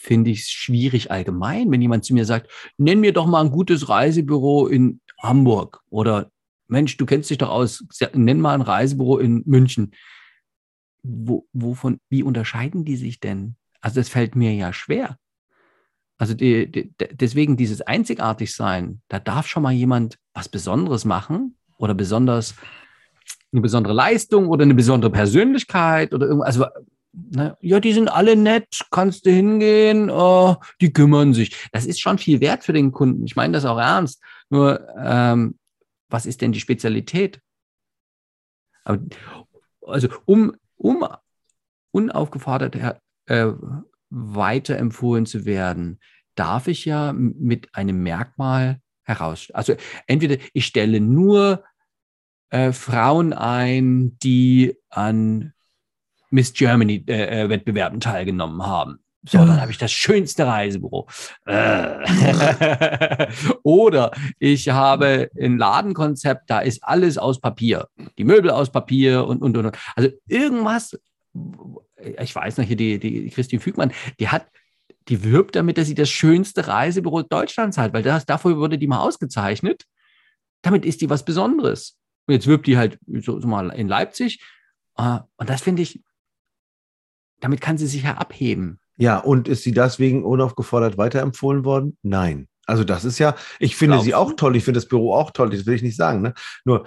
finde 0.04 0.30
ich 0.30 0.40
es 0.40 0.50
schwierig 0.50 1.10
allgemein, 1.10 1.70
wenn 1.70 1.82
jemand 1.82 2.04
zu 2.04 2.14
mir 2.14 2.26
sagt, 2.26 2.50
nenn 2.76 3.00
mir 3.00 3.12
doch 3.12 3.26
mal 3.26 3.40
ein 3.40 3.50
gutes 3.50 3.88
Reisebüro 3.88 4.66
in 4.66 5.00
Hamburg 5.18 5.82
oder 5.88 6.30
Mensch, 6.66 6.96
du 6.96 7.06
kennst 7.06 7.30
dich 7.30 7.38
doch 7.38 7.50
aus, 7.50 7.84
nenn 8.12 8.40
mal 8.40 8.54
ein 8.54 8.62
Reisebüro 8.62 9.18
in 9.18 9.42
München. 9.46 9.92
Wo, 11.02 11.46
wovon, 11.52 12.00
wie 12.08 12.22
unterscheiden 12.22 12.84
die 12.84 12.96
sich 12.96 13.20
denn? 13.20 13.56
Also 13.80 14.00
das 14.00 14.08
fällt 14.08 14.34
mir 14.34 14.54
ja 14.54 14.72
schwer. 14.72 15.18
Also 16.16 16.34
die, 16.34 16.70
die, 16.70 16.94
deswegen 17.12 17.56
dieses 17.56 17.80
Einzigartigsein, 17.82 19.00
da 19.08 19.18
darf 19.18 19.46
schon 19.48 19.62
mal 19.62 19.72
jemand 19.72 20.18
was 20.32 20.48
Besonderes 20.48 21.04
machen 21.04 21.56
oder 21.78 21.94
besonders 21.94 22.54
eine 23.52 23.60
besondere 23.60 23.94
Leistung 23.94 24.48
oder 24.48 24.62
eine 24.62 24.74
besondere 24.74 25.10
Persönlichkeit 25.10 26.12
oder 26.12 26.26
irgendwas. 26.26 26.48
Also, 26.48 26.66
ne, 27.12 27.56
ja, 27.60 27.80
die 27.80 27.92
sind 27.92 28.08
alle 28.08 28.36
nett, 28.36 28.84
kannst 28.90 29.26
du 29.26 29.30
hingehen, 29.30 30.10
oh, 30.10 30.56
die 30.80 30.92
kümmern 30.92 31.34
sich. 31.34 31.68
Das 31.72 31.86
ist 31.86 32.00
schon 32.00 32.18
viel 32.18 32.40
wert 32.40 32.64
für 32.64 32.72
den 32.72 32.92
Kunden. 32.92 33.24
Ich 33.24 33.36
meine 33.36 33.52
das 33.52 33.64
auch 33.64 33.78
ernst. 33.78 34.20
Nur, 34.50 34.86
ähm, 34.98 35.58
was 36.08 36.26
ist 36.26 36.40
denn 36.40 36.52
die 36.52 36.60
Spezialität? 36.60 37.40
Aber, 38.84 38.98
also, 39.82 40.08
um, 40.26 40.56
um 40.76 41.06
unaufgefordert 41.92 42.76
äh, 43.26 43.52
weiterempfohlen 44.14 45.26
zu 45.26 45.44
werden, 45.44 45.98
darf 46.34 46.68
ich 46.68 46.84
ja 46.84 47.12
mit 47.12 47.74
einem 47.74 48.02
Merkmal 48.02 48.80
heraus. 49.02 49.48
Also 49.52 49.74
entweder 50.06 50.36
ich 50.52 50.66
stelle 50.66 51.00
nur 51.00 51.64
äh, 52.50 52.72
Frauen 52.72 53.32
ein, 53.32 54.16
die 54.22 54.76
an 54.90 55.52
Miss 56.30 56.52
Germany-Wettbewerben 56.52 57.98
äh, 57.98 58.00
teilgenommen 58.00 58.64
haben. 58.66 58.98
So, 59.26 59.38
dann 59.38 59.60
habe 59.60 59.70
ich 59.70 59.78
das 59.78 59.90
schönste 59.90 60.46
Reisebüro. 60.46 61.08
Äh. 61.46 61.96
Oder 63.62 64.10
ich 64.38 64.68
habe 64.68 65.30
ein 65.40 65.56
Ladenkonzept, 65.56 66.50
da 66.50 66.60
ist 66.60 66.84
alles 66.84 67.16
aus 67.16 67.40
Papier. 67.40 67.88
Die 68.18 68.24
Möbel 68.24 68.50
aus 68.50 68.70
Papier 68.70 69.26
und, 69.26 69.40
und, 69.40 69.56
und. 69.56 69.72
Also 69.96 70.10
irgendwas, 70.26 70.98
ich 72.04 72.34
weiß 72.34 72.58
noch 72.58 72.64
hier, 72.64 72.76
die, 72.76 72.98
die 72.98 73.30
Christine 73.30 73.60
Fügmann, 73.60 73.92
die 74.20 74.28
hat, 74.28 74.46
die 75.08 75.24
wirbt 75.24 75.56
damit, 75.56 75.78
dass 75.78 75.86
sie 75.86 75.94
das 75.94 76.10
schönste 76.10 76.66
Reisebüro 76.66 77.22
Deutschlands 77.22 77.78
hat, 77.78 77.92
weil 77.92 78.02
das, 78.02 78.26
dafür 78.26 78.56
wurde 78.56 78.78
die 78.78 78.86
mal 78.86 79.00
ausgezeichnet. 79.00 79.84
Damit 80.62 80.84
ist 80.84 81.00
die 81.00 81.10
was 81.10 81.24
Besonderes. 81.24 81.98
Und 82.26 82.34
jetzt 82.34 82.46
wirbt 82.46 82.66
die 82.66 82.78
halt 82.78 82.98
so, 83.20 83.40
so 83.40 83.46
mal 83.46 83.70
in 83.70 83.88
Leipzig. 83.88 84.42
Äh, 84.96 85.18
und 85.36 85.50
das 85.50 85.60
finde 85.60 85.82
ich, 85.82 86.02
damit 87.40 87.60
kann 87.60 87.76
sie 87.76 87.86
sich 87.86 88.04
ja 88.04 88.14
abheben. 88.14 88.80
Ja, 88.96 89.18
und 89.18 89.48
ist 89.48 89.64
sie 89.64 89.72
deswegen 89.72 90.24
unaufgefordert 90.24 90.96
weiterempfohlen 90.96 91.64
worden? 91.64 91.98
Nein. 92.02 92.48
Also 92.66 92.84
das 92.84 93.04
ist 93.04 93.18
ja, 93.18 93.34
ich 93.58 93.76
finde 93.76 93.96
Glaubst 93.96 94.06
sie 94.06 94.14
auch 94.14 94.32
toll, 94.36 94.56
ich 94.56 94.64
finde 94.64 94.78
das 94.78 94.88
Büro 94.88 95.12
auch 95.14 95.32
toll, 95.32 95.50
das 95.50 95.66
will 95.66 95.74
ich 95.74 95.82
nicht 95.82 95.96
sagen. 95.96 96.22
Ne? 96.22 96.32
Nur, 96.64 96.86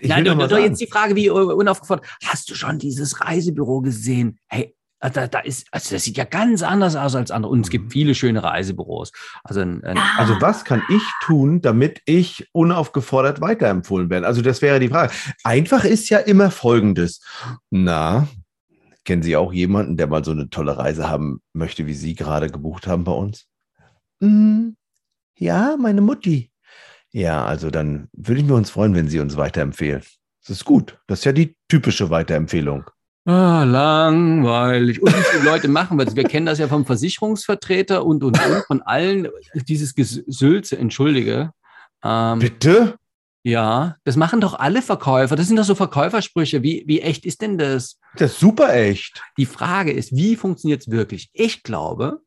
ich 0.00 0.08
Nein, 0.08 0.24
nur, 0.24 0.34
nur 0.34 0.58
jetzt 0.58 0.80
die 0.80 0.86
Frage, 0.86 1.16
wie 1.16 1.30
unaufgefordert, 1.30 2.06
hast 2.24 2.50
du 2.50 2.54
schon 2.54 2.78
dieses 2.78 3.20
Reisebüro 3.20 3.80
gesehen? 3.80 4.38
Hey, 4.48 4.74
da, 5.00 5.26
da 5.26 5.38
ist, 5.38 5.66
also 5.70 5.94
das 5.94 6.04
sieht 6.04 6.18
ja 6.18 6.24
ganz 6.24 6.62
anders 6.62 6.94
aus 6.94 7.14
als 7.14 7.30
andere. 7.30 7.50
Und 7.50 7.62
es 7.62 7.70
gibt 7.70 7.86
mhm. 7.86 7.90
viele 7.90 8.14
schöne 8.14 8.42
Reisebüros. 8.42 9.12
Also, 9.44 9.60
ein, 9.60 9.82
ein 9.84 9.98
also 10.18 10.34
was 10.40 10.64
kann 10.64 10.82
ich 10.90 11.02
tun, 11.22 11.62
damit 11.62 12.02
ich 12.04 12.48
unaufgefordert 12.52 13.40
weiterempfohlen 13.40 14.10
werde? 14.10 14.26
Also 14.26 14.42
das 14.42 14.60
wäre 14.60 14.78
die 14.78 14.88
Frage. 14.88 15.12
Einfach 15.42 15.84
ist 15.84 16.10
ja 16.10 16.18
immer 16.18 16.50
Folgendes. 16.50 17.20
Na, 17.70 18.28
Kennen 19.04 19.22
Sie 19.22 19.36
auch 19.36 19.52
jemanden, 19.52 19.96
der 19.96 20.08
mal 20.08 20.24
so 20.24 20.30
eine 20.30 20.50
tolle 20.50 20.76
Reise 20.76 21.08
haben 21.08 21.40
möchte, 21.52 21.86
wie 21.86 21.94
Sie 21.94 22.14
gerade 22.14 22.48
gebucht 22.50 22.86
haben 22.86 23.04
bei 23.04 23.12
uns? 23.12 23.46
Mm, 24.20 24.70
ja, 25.36 25.76
meine 25.78 26.02
Mutti. 26.02 26.49
Ja, 27.12 27.44
also 27.44 27.70
dann 27.70 28.08
würden 28.12 28.48
wir 28.48 28.54
uns 28.54 28.70
freuen, 28.70 28.94
wenn 28.94 29.08
Sie 29.08 29.20
uns 29.20 29.36
weiterempfehlen. 29.36 30.02
Das 30.42 30.50
ist 30.50 30.64
gut. 30.64 30.98
Das 31.06 31.20
ist 31.20 31.24
ja 31.24 31.32
die 31.32 31.56
typische 31.68 32.10
Weiterempfehlung. 32.10 32.84
Ah, 33.26 33.64
langweilig. 33.64 35.02
Und 35.02 35.14
wie 35.14 35.22
viele 35.22 35.44
Leute 35.44 35.68
machen 35.68 35.98
wir 35.98 36.04
das? 36.04 36.16
Wir 36.16 36.24
kennen 36.24 36.46
das 36.46 36.58
ja 36.58 36.68
vom 36.68 36.86
Versicherungsvertreter 36.86 38.04
und, 38.04 38.24
und, 38.24 38.42
und 38.44 38.64
von 38.66 38.82
allen. 38.82 39.28
Dieses 39.54 39.94
Gesülze, 39.94 40.78
entschuldige. 40.78 41.52
Ähm, 42.02 42.38
Bitte? 42.38 42.96
Ja, 43.42 43.96
das 44.04 44.16
machen 44.16 44.40
doch 44.40 44.54
alle 44.58 44.82
Verkäufer. 44.82 45.36
Das 45.36 45.48
sind 45.48 45.56
doch 45.56 45.64
so 45.64 45.74
Verkäufersprüche. 45.74 46.62
Wie, 46.62 46.84
wie 46.86 47.00
echt 47.00 47.24
ist 47.24 47.42
denn 47.42 47.58
das? 47.58 47.98
Das 48.16 48.32
ist 48.32 48.40
super 48.40 48.74
echt. 48.74 49.22
Die 49.36 49.46
Frage 49.46 49.92
ist, 49.92 50.14
wie 50.14 50.36
funktioniert 50.36 50.82
es 50.82 50.90
wirklich? 50.90 51.30
Ich 51.32 51.62
glaube, 51.62 52.20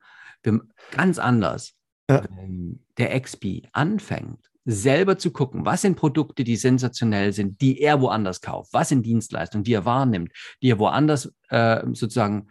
ganz 0.91 1.19
anders. 1.19 1.73
Ja. 2.09 2.23
Wenn 2.29 2.83
der 2.97 3.19
XP 3.19 3.67
anfängt, 3.71 4.52
selber 4.65 5.17
zu 5.17 5.31
gucken, 5.31 5.65
was 5.65 5.81
sind 5.81 5.95
Produkte, 5.95 6.43
die 6.43 6.55
sensationell 6.55 7.33
sind, 7.33 7.59
die 7.61 7.81
er 7.81 8.01
woanders 8.01 8.41
kauft, 8.41 8.73
was 8.73 8.89
sind 8.89 9.05
Dienstleistungen, 9.05 9.63
die 9.63 9.73
er 9.73 9.85
wahrnimmt, 9.85 10.31
die 10.61 10.71
er 10.71 10.79
woanders 10.79 11.33
äh, 11.49 11.81
sozusagen 11.87 12.47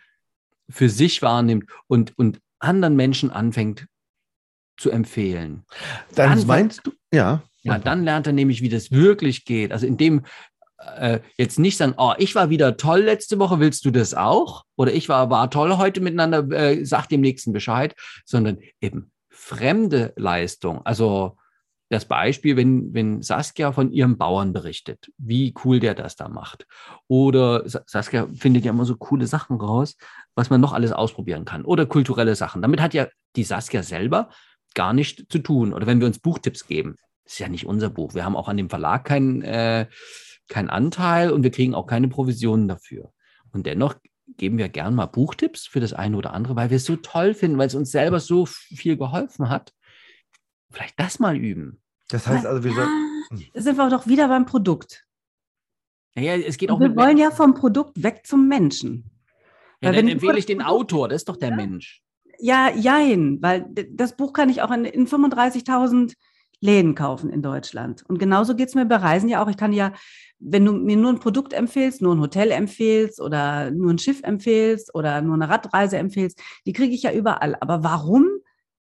für 0.69 0.88
sich 0.88 1.23
wahrnimmt 1.23 1.71
und, 1.87 2.16
und 2.19 2.40
anderen 2.59 2.97
Menschen 2.97 3.31
anfängt 3.31 3.87
zu 4.76 4.90
empfehlen. 4.90 5.64
Dann, 6.14 6.38
Dann 6.38 6.47
meinst 6.47 6.81
du, 6.85 6.92
ja. 7.12 7.42
Ja, 7.64 7.78
dann 7.78 8.02
lernt 8.02 8.26
er 8.26 8.33
nämlich, 8.33 8.61
wie 8.61 8.69
das 8.69 8.90
wirklich 8.90 9.45
geht. 9.45 9.71
Also 9.71 9.87
indem 9.87 10.23
äh, 10.97 11.21
jetzt 11.37 11.61
nicht 11.61 11.76
sagen, 11.76 11.95
oh, 11.97 12.12
ich 12.19 12.35
war 12.35 12.50
wieder 12.50 12.76
toll 12.76 13.02
letzte 13.02 13.38
Woche, 13.38 13.61
willst 13.61 13.85
du 13.85 13.92
das 13.92 14.14
auch? 14.14 14.64
Oder 14.76 14.92
ich 14.92 15.09
war, 15.09 15.31
war 15.31 15.49
toll 15.50 15.76
heute 15.76 16.00
miteinander, 16.00 16.50
äh, 16.50 16.85
sag 16.85 17.09
dem 17.09 17.21
Nächsten 17.21 17.52
Bescheid, 17.52 17.95
sondern 18.25 18.59
eben 18.81 19.12
fremde 19.31 20.12
Leistung. 20.16 20.85
Also 20.85 21.37
das 21.93 22.07
Beispiel, 22.07 22.57
wenn, 22.57 22.95
wenn 22.95 23.23
Saskia 23.23 23.73
von 23.73 23.93
ihrem 23.93 24.17
Bauern 24.17 24.53
berichtet, 24.53 25.13
wie 25.19 25.55
cool 25.65 25.79
der 25.79 25.95
das 25.95 26.17
da 26.17 26.29
macht. 26.29 26.67
Oder 27.07 27.65
Saskia 27.67 28.27
findet 28.35 28.65
ja 28.65 28.73
immer 28.73 28.85
so 28.85 28.97
coole 28.97 29.27
Sachen 29.27 29.61
raus, 29.61 29.97
was 30.35 30.49
man 30.49 30.61
noch 30.61 30.73
alles 30.73 30.93
ausprobieren 30.93 31.45
kann. 31.45 31.65
Oder 31.65 31.87
kulturelle 31.87 32.35
Sachen. 32.35 32.63
Damit 32.63 32.81
hat 32.81 32.95
ja 32.95 33.09
die 33.37 33.45
Saskia 33.45 33.83
selber 33.83 34.31
gar 34.75 34.93
nichts 34.93 35.25
zu 35.29 35.39
tun. 35.39 35.73
Oder 35.73 35.87
wenn 35.87 36.01
wir 36.01 36.07
uns 36.07 36.19
Buchtipps 36.19 36.67
geben. 36.67 36.97
Ist 37.25 37.39
ja 37.39 37.49
nicht 37.49 37.67
unser 37.67 37.91
Buch. 37.91 38.15
Wir 38.15 38.25
haben 38.25 38.37
auch 38.37 38.49
an 38.49 38.57
dem 38.57 38.69
Verlag 38.69 39.05
keinen 39.05 39.43
äh, 39.43 39.87
keinen 40.49 40.71
Anteil 40.71 41.31
und 41.31 41.43
wir 41.43 41.51
kriegen 41.51 41.75
auch 41.75 41.87
keine 41.87 42.09
Provisionen 42.09 42.69
dafür. 42.69 43.13
Und 43.53 43.67
dennoch 43.67 43.95
geben 44.37 44.59
wir 44.59 44.69
gern 44.69 44.95
mal 44.95 45.07
Buchtipps 45.07 45.67
für 45.67 45.81
das 45.81 45.93
eine 45.93 46.17
oder 46.17 46.33
andere, 46.33 46.57
weil 46.57 46.71
wir 46.71 46.77
es 46.77 46.85
so 46.85 46.97
toll 46.97 47.35
finden, 47.35 47.59
weil 47.59 47.67
es 47.67 47.75
uns 47.75 47.91
selber 47.91 48.21
so 48.21 48.47
viel 48.47 48.97
geholfen 48.97 49.49
hat. 49.49 49.73
Vielleicht 50.73 50.99
das 50.99 51.19
mal 51.19 51.37
üben. 51.37 51.81
Das 52.09 52.26
heißt 52.26 52.47
also, 52.47 52.64
wir 52.64 52.73
sollen. 52.73 52.88
Hm. 53.31 53.45
Da 53.55 53.61
sind 53.61 53.76
wir 53.76 53.88
doch 53.88 54.07
wieder 54.07 54.29
beim 54.29 54.47
Produkt. 54.47 55.07
Ja, 56.14 56.37
es 56.37 56.59
geht 56.59 56.71
auch 56.71 56.81
wir 56.81 56.95
wollen 56.97 57.17
ja 57.17 57.31
vom 57.31 57.55
Produkt 57.55 58.02
weg 58.02 58.23
zum 58.25 58.49
Menschen. 58.49 59.11
Ja, 59.81 59.88
weil 59.88 59.97
dann 59.97 60.09
empfehle 60.09 60.38
ich 60.38 60.47
den 60.47 60.62
Autor, 60.62 61.09
das 61.09 61.23
ist 61.23 61.29
doch 61.29 61.37
der 61.37 61.50
ja, 61.50 61.57
Mensch. 61.57 62.02
Ja, 62.38 62.71
jein, 62.71 63.41
weil 63.41 63.67
das 63.91 64.17
Buch 64.17 64.33
kann 64.33 64.50
ich 64.50 64.62
auch 64.62 64.71
in, 64.71 64.85
in 64.85 65.07
35.000 65.07 66.14
Läden 66.61 66.95
kaufen 66.95 67.31
in 67.31 67.43
Deutschland. 67.43 68.05
Und 68.07 68.19
genauso 68.19 68.55
geht 68.55 68.69
es 68.69 68.75
mir 68.75 68.87
bei 68.87 68.97
Reisen 68.97 69.29
ja 69.29 69.43
auch. 69.43 69.49
Ich 69.49 69.57
kann 69.57 69.73
ja, 69.73 69.93
wenn 70.38 70.64
du 70.64 70.73
mir 70.73 70.97
nur 70.97 71.11
ein 71.11 71.19
Produkt 71.19 71.52
empfehlst, 71.52 72.02
nur 72.02 72.14
ein 72.14 72.21
Hotel 72.21 72.52
empfehlst 72.52 73.21
oder 73.21 73.71
nur 73.73 73.91
ein 73.91 73.99
Schiff 73.99 74.23
empfehlst 74.23 74.95
oder 74.95 75.23
nur 75.23 75.35
eine 75.35 75.49
Radreise 75.49 75.99
empfehlst, 75.99 76.41
die 76.64 76.73
kriege 76.73 76.95
ich 76.95 77.02
ja 77.02 77.12
überall. 77.12 77.57
Aber 77.61 77.83
warum 77.83 78.29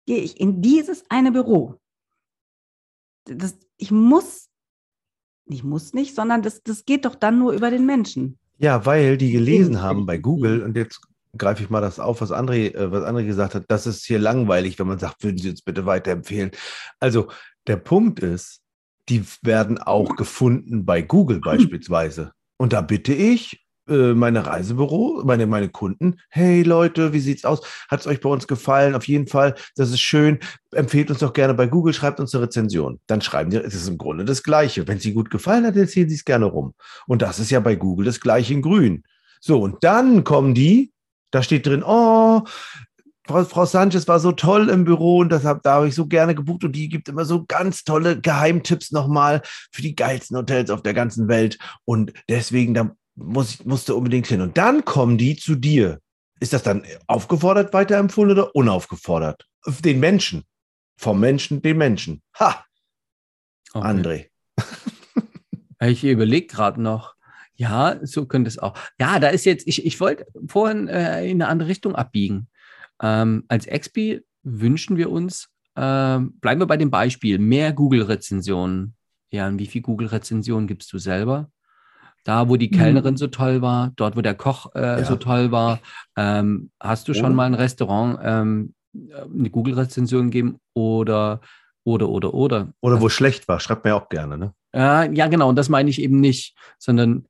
gehe 0.08 0.22
ich 0.22 0.40
in 0.40 0.62
dieses 0.62 1.04
eine 1.10 1.30
Büro? 1.32 1.74
Das, 3.26 3.58
ich 3.76 3.90
muss, 3.90 4.48
ich 5.44 5.62
muss 5.62 5.92
nicht, 5.92 6.14
sondern 6.14 6.40
das, 6.40 6.62
das 6.62 6.86
geht 6.86 7.04
doch 7.04 7.14
dann 7.14 7.38
nur 7.38 7.52
über 7.52 7.70
den 7.70 7.84
Menschen. 7.84 8.38
Ja, 8.56 8.86
weil 8.86 9.18
die 9.18 9.30
gelesen 9.30 9.82
haben 9.82 10.06
bei 10.06 10.16
Google 10.16 10.62
und 10.62 10.78
jetzt 10.78 11.02
greife 11.36 11.62
ich 11.62 11.68
mal 11.68 11.82
das 11.82 12.00
auf, 12.00 12.22
was 12.22 12.32
André, 12.32 12.74
äh, 12.74 12.90
was 12.90 13.04
André 13.04 13.26
gesagt 13.26 13.54
hat, 13.54 13.66
das 13.68 13.86
ist 13.86 14.06
hier 14.06 14.18
langweilig, 14.18 14.78
wenn 14.78 14.86
man 14.86 14.98
sagt, 14.98 15.22
würden 15.22 15.36
Sie 15.36 15.50
uns 15.50 15.60
bitte 15.60 15.84
weiterempfehlen. 15.84 16.52
Also 17.00 17.28
der 17.66 17.76
Punkt 17.76 18.20
ist, 18.20 18.62
die 19.10 19.22
werden 19.42 19.76
auch 19.76 20.16
gefunden 20.16 20.86
bei 20.86 21.02
Google 21.02 21.40
beispielsweise. 21.44 22.32
Und 22.56 22.72
da 22.72 22.80
bitte 22.80 23.12
ich 23.12 23.62
äh, 23.88 24.14
meine 24.14 24.46
Reisebüro, 24.46 25.22
meine, 25.24 25.46
meine 25.46 25.68
Kunden, 25.68 26.20
hey 26.28 26.62
Leute, 26.62 27.12
wie 27.12 27.20
sieht's 27.20 27.44
aus? 27.44 27.60
Hat 27.88 28.00
es 28.00 28.06
euch 28.06 28.20
bei 28.20 28.28
uns 28.28 28.46
gefallen? 28.46 28.94
Auf 28.94 29.08
jeden 29.08 29.26
Fall, 29.26 29.54
das 29.76 29.90
ist 29.90 30.00
schön. 30.00 30.38
Empfehlt 30.72 31.10
uns 31.10 31.20
doch 31.20 31.32
gerne 31.32 31.54
bei 31.54 31.66
Google, 31.66 31.94
schreibt 31.94 32.20
uns 32.20 32.34
eine 32.34 32.44
Rezension. 32.44 33.00
Dann 33.06 33.20
schreiben 33.20 33.50
die, 33.50 33.56
es 33.56 33.74
ist 33.74 33.88
im 33.88 33.98
Grunde 33.98 34.24
das 34.24 34.42
Gleiche. 34.42 34.86
Wenn 34.86 34.98
Ihnen 34.98 35.14
gut 35.14 35.30
gefallen 35.30 35.66
hat, 35.66 35.76
erzählen 35.76 36.08
Sie 36.08 36.14
es 36.14 36.24
gerne 36.24 36.44
rum. 36.44 36.74
Und 37.06 37.22
das 37.22 37.38
ist 37.38 37.50
ja 37.50 37.60
bei 37.60 37.76
Google 37.76 38.06
das 38.06 38.20
Gleiche 38.20 38.54
in 38.54 38.62
Grün. 38.62 39.02
So, 39.40 39.60
und 39.60 39.82
dann 39.82 40.24
kommen 40.24 40.54
die, 40.54 40.92
da 41.30 41.42
steht 41.42 41.66
drin, 41.66 41.82
oh, 41.84 42.42
Frau, 43.28 43.44
Frau 43.44 43.66
Sanchez 43.66 44.08
war 44.08 44.20
so 44.20 44.32
toll 44.32 44.70
im 44.70 44.84
Büro 44.84 45.18
und 45.18 45.30
deshalb 45.30 45.62
da 45.62 45.74
habe 45.74 45.88
ich 45.88 45.94
so 45.94 46.06
gerne 46.06 46.34
gebucht 46.34 46.64
und 46.64 46.72
die 46.72 46.88
gibt 46.88 47.10
immer 47.10 47.26
so 47.26 47.44
ganz 47.46 47.84
tolle 47.84 48.18
Geheimtipps 48.18 48.90
nochmal 48.90 49.42
für 49.70 49.82
die 49.82 49.94
geilsten 49.94 50.36
Hotels 50.38 50.70
auf 50.70 50.82
der 50.82 50.94
ganzen 50.94 51.28
Welt 51.28 51.58
und 51.84 52.14
deswegen 52.30 52.72
da 52.72 52.96
muss 53.18 53.54
ich, 53.54 53.66
musste 53.66 53.94
unbedingt 53.94 54.26
hin. 54.26 54.40
Und 54.40 54.56
dann 54.56 54.84
kommen 54.84 55.18
die 55.18 55.36
zu 55.36 55.54
dir. 55.54 56.00
Ist 56.40 56.52
das 56.52 56.62
dann 56.62 56.84
aufgefordert 57.06 57.72
weiterempfohlen 57.72 58.32
oder 58.32 58.54
unaufgefordert? 58.54 59.46
Den 59.66 60.00
Menschen. 60.00 60.44
Vom 60.96 61.20
Menschen, 61.20 61.62
den 61.62 61.76
Menschen. 61.78 62.22
Ha! 62.38 62.64
Okay. 63.72 63.86
André. 63.86 64.26
ich 65.80 66.04
überlege 66.04 66.46
gerade 66.46 66.80
noch. 66.80 67.14
Ja, 67.54 67.98
so 68.02 68.26
könnte 68.26 68.48
es 68.48 68.58
auch. 68.58 68.78
Ja, 69.00 69.18
da 69.18 69.28
ist 69.28 69.44
jetzt, 69.44 69.66
ich, 69.66 69.84
ich 69.84 69.98
wollte 70.00 70.26
vorhin 70.46 70.86
äh, 70.88 71.24
in 71.24 71.42
eine 71.42 71.48
andere 71.48 71.68
Richtung 71.68 71.96
abbiegen. 71.96 72.48
Ähm, 73.02 73.44
als 73.48 73.66
Expi 73.66 74.24
wünschen 74.44 74.96
wir 74.96 75.10
uns, 75.10 75.48
äh, 75.74 76.18
bleiben 76.18 76.60
wir 76.60 76.66
bei 76.66 76.76
dem 76.76 76.90
Beispiel, 76.90 77.38
mehr 77.38 77.72
Google-Rezensionen. 77.72 78.94
Ja, 79.30 79.56
wie 79.58 79.66
viele 79.66 79.82
Google-Rezensionen 79.82 80.68
gibst 80.68 80.92
du 80.92 80.98
selber? 80.98 81.50
Da, 82.24 82.48
wo 82.48 82.56
die 82.56 82.70
Kellnerin 82.70 83.14
mhm. 83.14 83.18
so 83.18 83.26
toll 83.28 83.62
war, 83.62 83.92
dort, 83.96 84.16
wo 84.16 84.20
der 84.20 84.34
Koch 84.34 84.74
äh, 84.74 84.80
ja. 84.80 85.04
so 85.04 85.16
toll 85.16 85.50
war, 85.50 85.80
ähm, 86.16 86.70
hast 86.80 87.08
du 87.08 87.14
schon 87.14 87.32
oh. 87.32 87.34
mal 87.34 87.46
ein 87.46 87.54
Restaurant 87.54 88.18
ähm, 88.22 88.74
eine 88.92 89.50
Google-Rezension 89.50 90.30
gegeben 90.30 90.58
oder, 90.74 91.40
oder, 91.84 92.08
oder, 92.08 92.34
oder. 92.34 92.72
Oder 92.80 92.96
wo 92.96 93.04
also, 93.04 93.08
schlecht 93.08 93.48
war, 93.48 93.60
schreibt 93.60 93.84
mir 93.84 93.94
auch 93.94 94.08
gerne, 94.08 94.36
ne? 94.36 94.52
Äh, 94.74 95.14
ja, 95.14 95.28
genau, 95.28 95.48
und 95.48 95.56
das 95.56 95.70
meine 95.70 95.88
ich 95.88 96.02
eben 96.02 96.20
nicht, 96.20 96.54
sondern 96.78 97.26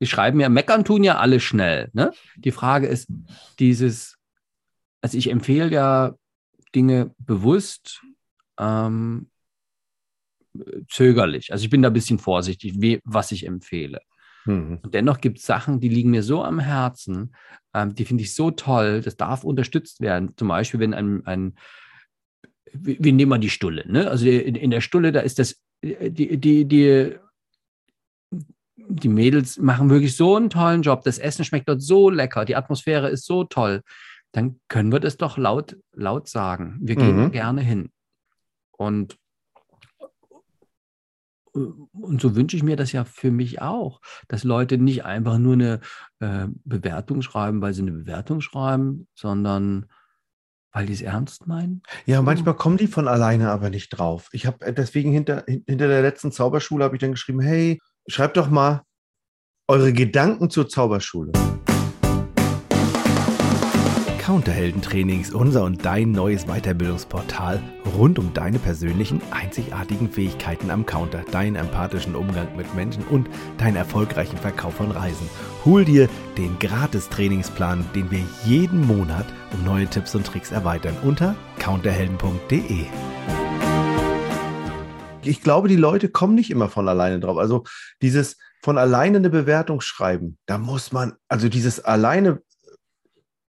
die 0.00 0.06
schreiben 0.06 0.40
ja, 0.40 0.48
meckern 0.48 0.84
tun 0.84 1.04
ja 1.04 1.18
alle 1.18 1.38
schnell. 1.38 1.90
Ne? 1.92 2.10
Die 2.36 2.50
Frage 2.50 2.88
ist, 2.88 3.08
dieses 3.60 4.18
also 5.02 5.18
ich 5.18 5.30
empfehle 5.30 5.70
ja 5.70 6.14
Dinge 6.74 7.14
bewusst 7.18 8.02
ähm, 8.58 9.28
zögerlich. 10.88 11.52
Also 11.52 11.64
ich 11.64 11.70
bin 11.70 11.82
da 11.82 11.90
ein 11.90 11.94
bisschen 11.94 12.18
vorsichtig, 12.18 12.74
wie, 12.76 13.00
was 13.04 13.32
ich 13.32 13.46
empfehle. 13.46 14.00
Mhm. 14.44 14.78
Und 14.82 14.94
dennoch 14.94 15.20
gibt 15.20 15.38
es 15.38 15.46
Sachen, 15.46 15.80
die 15.80 15.88
liegen 15.88 16.10
mir 16.10 16.22
so 16.22 16.42
am 16.42 16.58
Herzen, 16.58 17.34
ähm, 17.74 17.94
die 17.94 18.04
finde 18.04 18.22
ich 18.22 18.34
so 18.34 18.50
toll, 18.50 19.00
das 19.00 19.16
darf 19.16 19.44
unterstützt 19.44 20.00
werden. 20.00 20.34
Zum 20.36 20.48
Beispiel, 20.48 20.80
wenn 20.80 20.94
ein, 20.94 21.26
ein 21.26 21.54
wir 22.74 23.12
nehmen 23.12 23.28
mal 23.28 23.38
die 23.38 23.50
Stulle, 23.50 23.84
ne? 23.86 24.08
Also 24.10 24.26
in, 24.26 24.54
in 24.54 24.70
der 24.70 24.80
Stulle, 24.80 25.12
da 25.12 25.20
ist 25.20 25.38
das, 25.38 25.60
die, 25.82 26.38
die, 26.38 26.64
die, 26.64 27.16
die 28.76 29.08
Mädels 29.08 29.58
machen 29.58 29.90
wirklich 29.90 30.16
so 30.16 30.36
einen 30.36 30.50
tollen 30.50 30.82
Job. 30.82 31.02
Das 31.04 31.18
Essen 31.18 31.44
schmeckt 31.44 31.68
dort 31.68 31.82
so 31.82 32.08
lecker, 32.08 32.44
die 32.44 32.56
Atmosphäre 32.56 33.08
ist 33.08 33.26
so 33.26 33.44
toll. 33.44 33.82
Dann 34.32 34.58
können 34.68 34.90
wir 34.90 35.00
das 35.00 35.18
doch 35.18 35.36
laut, 35.36 35.76
laut 35.92 36.28
sagen. 36.28 36.78
Wir 36.80 36.96
gehen 36.96 37.24
mhm. 37.24 37.32
gerne 37.32 37.60
hin. 37.60 37.90
Und 38.70 39.18
und 41.52 42.20
so 42.20 42.34
wünsche 42.34 42.56
ich 42.56 42.62
mir 42.62 42.76
das 42.76 42.92
ja 42.92 43.04
für 43.04 43.30
mich 43.30 43.60
auch, 43.60 44.00
dass 44.28 44.44
Leute 44.44 44.78
nicht 44.78 45.04
einfach 45.04 45.38
nur 45.38 45.54
eine 45.54 45.80
äh, 46.20 46.46
Bewertung 46.64 47.22
schreiben, 47.22 47.60
weil 47.60 47.74
sie 47.74 47.82
eine 47.82 47.92
Bewertung 47.92 48.40
schreiben, 48.40 49.06
sondern 49.14 49.86
weil 50.72 50.86
die 50.86 50.94
es 50.94 51.02
ernst 51.02 51.46
meinen. 51.46 51.82
Ja, 52.06 52.22
manchmal 52.22 52.54
kommen 52.54 52.78
die 52.78 52.86
von 52.86 53.06
alleine 53.06 53.50
aber 53.50 53.68
nicht 53.68 53.90
drauf. 53.90 54.28
Ich 54.32 54.46
habe 54.46 54.64
äh, 54.64 54.72
deswegen 54.72 55.12
hinter, 55.12 55.44
hinter 55.46 55.88
der 55.88 56.02
letzten 56.02 56.32
Zauberschule 56.32 56.84
habe 56.84 56.96
ich 56.96 57.00
dann 57.00 57.12
geschrieben, 57.12 57.40
hey, 57.40 57.78
schreibt 58.06 58.36
doch 58.36 58.48
mal 58.48 58.82
eure 59.68 59.92
Gedanken 59.92 60.50
zur 60.50 60.68
Zauberschule. 60.68 61.32
Counterheldentrainings, 64.22 65.32
unser 65.34 65.64
und 65.64 65.84
dein 65.84 66.12
neues 66.12 66.44
Weiterbildungsportal 66.46 67.60
rund 67.96 68.20
um 68.20 68.32
deine 68.32 68.60
persönlichen, 68.60 69.20
einzigartigen 69.32 70.08
Fähigkeiten 70.08 70.70
am 70.70 70.86
Counter, 70.86 71.24
deinen 71.32 71.56
empathischen 71.56 72.14
Umgang 72.14 72.56
mit 72.56 72.72
Menschen 72.72 73.02
und 73.08 73.28
deinen 73.58 73.74
erfolgreichen 73.74 74.38
Verkauf 74.38 74.74
von 74.74 74.92
Reisen. 74.92 75.28
Hol 75.64 75.84
dir 75.84 76.08
den 76.38 76.56
Gratis-Trainingsplan, 76.60 77.84
den 77.96 78.12
wir 78.12 78.20
jeden 78.44 78.86
Monat 78.86 79.26
um 79.54 79.64
neue 79.64 79.88
Tipps 79.88 80.14
und 80.14 80.24
Tricks 80.24 80.52
erweitern 80.52 80.96
unter 81.02 81.34
counterhelden.de. 81.58 82.86
Ich 85.24 85.40
glaube, 85.40 85.66
die 85.66 85.74
Leute 85.74 86.08
kommen 86.08 86.36
nicht 86.36 86.52
immer 86.52 86.68
von 86.68 86.88
alleine 86.88 87.18
drauf. 87.18 87.38
Also 87.38 87.64
dieses 88.02 88.36
von 88.62 88.78
alleine 88.78 89.16
eine 89.16 89.30
Bewertung 89.30 89.80
schreiben, 89.80 90.38
da 90.46 90.58
muss 90.58 90.92
man, 90.92 91.14
also 91.26 91.48
dieses 91.48 91.80
alleine 91.80 92.40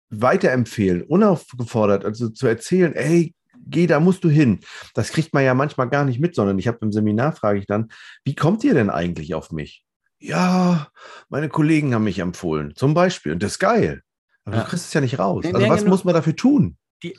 weiterempfehlen, 0.10 1.04
unaufgefordert, 1.04 2.06
also 2.06 2.30
zu 2.30 2.48
erzählen, 2.48 2.94
ey, 2.94 3.34
geh, 3.68 3.88
da 3.88 4.00
musst 4.00 4.24
du 4.24 4.30
hin. 4.30 4.60
Das 4.94 5.12
kriegt 5.12 5.34
man 5.34 5.44
ja 5.44 5.54
manchmal 5.54 5.89
gar 5.89 6.06
nicht 6.06 6.20
mit, 6.20 6.36
sondern 6.36 6.58
ich 6.58 6.68
habe 6.68 6.80
im 6.82 6.92
Seminar, 6.92 7.34
frage 7.34 7.60
ich 7.60 7.66
dann, 7.66 7.89
wie 8.25 8.36
kommt 8.36 8.63
ihr 8.63 8.74
denn 8.74 8.89
eigentlich 8.89 9.36
auf 9.36 9.51
mich? 9.51 9.86
Ja, 10.20 10.89
meine 11.30 11.50
Kollegen 11.50 11.94
haben 11.94 12.04
mich 12.04 12.20
empfohlen, 12.20 12.75
zum 12.75 12.94
Beispiel. 12.94 13.32
Und 13.32 13.44
das 13.44 13.54
ist 13.54 13.60
geil. 13.60 14.01
Aber 14.44 14.58
ja. 14.58 14.63
du 14.63 14.70
kriegst 14.70 14.88
es 14.88 14.94
ja 14.94 15.01
nicht 15.01 15.20
raus. 15.20 15.46
Also 15.46 15.70
was 15.70 15.86
muss 15.86 16.04
man 16.04 16.13
dafür 16.13 16.36
tun? 16.36 16.78
Die, 17.04 17.16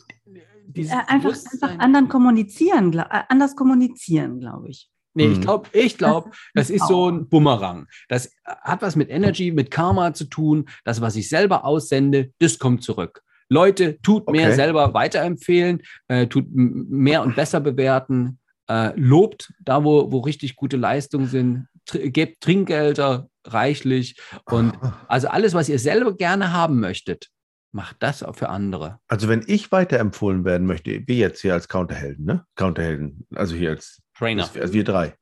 äh, 0.75 0.91
einfach, 1.07 1.31
einfach 1.31 1.79
anderen 1.79 2.09
kommunizieren, 2.09 2.93
äh, 2.93 3.05
anders 3.29 3.57
kommunizieren, 3.57 4.41
glaube 4.41 4.69
ich. 4.69 4.90
Nee, 5.15 5.27
ich 5.27 5.41
glaube, 5.41 5.69
ich 5.73 5.99
glaube, 5.99 6.31
das 6.55 6.71
ist 6.71 6.87
so 6.87 7.11
ein 7.11 7.29
Bumerang. 7.29 7.87
Das 8.09 8.33
hat 8.45 8.81
was 8.83 8.95
mit 8.95 9.11
Energy, 9.11 9.51
mit 9.51 9.71
Karma 9.71 10.15
zu 10.15 10.25
tun. 10.25 10.69
Das, 10.85 11.01
was 11.01 11.17
ich 11.17 11.29
selber 11.29 11.65
aussende, 11.65 12.33
das 12.39 12.59
kommt 12.59 12.85
zurück. 12.85 13.23
Leute, 13.49 14.01
tut 14.03 14.29
okay. 14.29 14.37
mehr 14.37 14.55
selber 14.55 14.95
weiterempfehlen, 14.95 15.83
äh, 16.07 16.29
tut 16.29 16.47
mehr 16.53 17.23
und 17.23 17.35
besser 17.35 17.61
bewerten, 17.61 18.39
äh, 18.69 18.93
lobt 18.95 19.53
da, 19.65 19.83
wo, 19.83 20.13
wo 20.13 20.21
richtig 20.21 20.55
gute 20.55 20.77
Leistungen 20.77 21.27
sind, 21.27 21.67
tr 21.87 22.09
gebt 22.11 22.41
Trinkgelder 22.41 23.29
reichlich 23.45 24.21
und 24.45 24.75
also 25.09 25.29
alles, 25.29 25.55
was 25.55 25.69
ihr 25.69 25.81
selber 25.81 26.17
gerne 26.17 26.53
haben 26.53 26.79
möchtet, 26.79 27.29
macht 27.73 27.97
das 28.01 28.23
auch 28.23 28.37
für 28.37 28.49
andere. 28.49 28.99
Also 29.09 29.29
wenn 29.29 29.45
ich 29.47 29.73
weiterempfohlen 29.73 30.45
werden 30.45 30.67
möchte, 30.67 31.07
wie 31.07 31.19
jetzt 31.19 31.41
hier 31.41 31.55
als 31.55 31.69
Counterhelden, 31.69 32.25
ne? 32.25 32.45
Counterhelden, 32.57 33.27
also 33.35 33.55
hier 33.55 33.71
als 33.71 34.03
Trainer. 34.17 34.49
Also 34.55 34.73
wir 34.73 34.85
drei. 34.85 35.15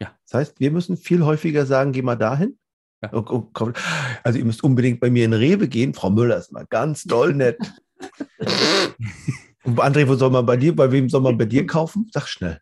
Ja. 0.00 0.16
Das 0.24 0.34
heißt, 0.34 0.60
wir 0.60 0.70
müssen 0.70 0.96
viel 0.96 1.24
häufiger 1.24 1.66
sagen, 1.66 1.92
geh 1.92 2.02
mal 2.02 2.16
dahin. 2.16 2.58
Ja. 3.02 3.10
Also 4.22 4.38
ihr 4.38 4.44
müsst 4.44 4.64
unbedingt 4.64 5.00
bei 5.00 5.10
mir 5.10 5.24
in 5.24 5.32
Rewe 5.32 5.68
gehen. 5.68 5.94
Frau 5.94 6.10
Müller 6.10 6.38
ist 6.38 6.52
mal 6.52 6.66
ganz 6.66 7.02
doll 7.04 7.34
nett. 7.34 7.58
Und 9.64 9.80
André, 9.80 10.06
wo 10.06 10.14
soll 10.14 10.30
man 10.30 10.44
bei 10.44 10.56
dir, 10.56 10.76
bei 10.76 10.92
wem 10.92 11.08
soll 11.08 11.22
man 11.22 11.38
bei 11.38 11.46
dir 11.46 11.66
kaufen? 11.66 12.10
Sag 12.12 12.28
schnell. 12.28 12.60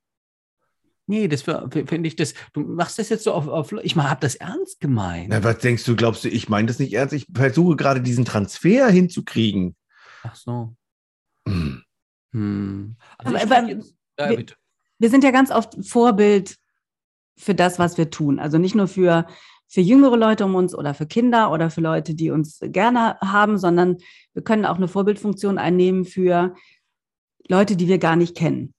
Nee, 1.06 1.28
das 1.28 1.42
finde 1.42 2.06
ich 2.06 2.16
das. 2.16 2.34
Du 2.52 2.60
machst 2.60 2.98
das 2.98 3.08
jetzt 3.08 3.24
so 3.24 3.32
auf. 3.32 3.48
auf 3.48 3.72
ich 3.82 3.96
habe 3.96 4.20
das 4.20 4.36
ernst 4.36 4.80
gemeint. 4.80 5.28
Na, 5.30 5.42
was 5.42 5.58
denkst 5.58 5.84
du, 5.84 5.96
glaubst 5.96 6.24
du, 6.24 6.28
ich 6.28 6.48
meine 6.48 6.68
das 6.68 6.78
nicht 6.78 6.92
ernst? 6.92 7.12
Ich 7.12 7.26
versuche 7.34 7.76
gerade 7.76 8.00
diesen 8.00 8.24
Transfer 8.24 8.88
hinzukriegen. 8.88 9.74
Ach 10.22 10.36
so. 10.36 10.74
Hm. 11.46 11.82
Hm. 12.32 12.96
Also, 13.18 13.36
aber, 13.36 13.68
jetzt, 13.68 13.94
ja, 14.18 14.28
bitte 14.28 14.54
wir 15.02 15.10
sind 15.10 15.24
ja 15.24 15.32
ganz 15.32 15.50
oft 15.50 15.84
Vorbild 15.84 16.58
für 17.36 17.56
das, 17.56 17.80
was 17.80 17.98
wir 17.98 18.10
tun. 18.10 18.38
Also 18.38 18.58
nicht 18.58 18.76
nur 18.76 18.86
für, 18.86 19.26
für 19.66 19.80
jüngere 19.80 20.16
Leute 20.16 20.44
um 20.44 20.54
uns 20.54 20.76
oder 20.76 20.94
für 20.94 21.06
Kinder 21.06 21.50
oder 21.50 21.70
für 21.70 21.80
Leute, 21.80 22.14
die 22.14 22.30
uns 22.30 22.60
gerne 22.62 23.18
haben, 23.20 23.58
sondern 23.58 23.96
wir 24.32 24.44
können 24.44 24.64
auch 24.64 24.76
eine 24.76 24.86
Vorbildfunktion 24.86 25.58
einnehmen 25.58 26.04
für 26.04 26.54
Leute, 27.48 27.74
die 27.74 27.88
wir 27.88 27.98
gar 27.98 28.14
nicht 28.14 28.36
kennen, 28.36 28.74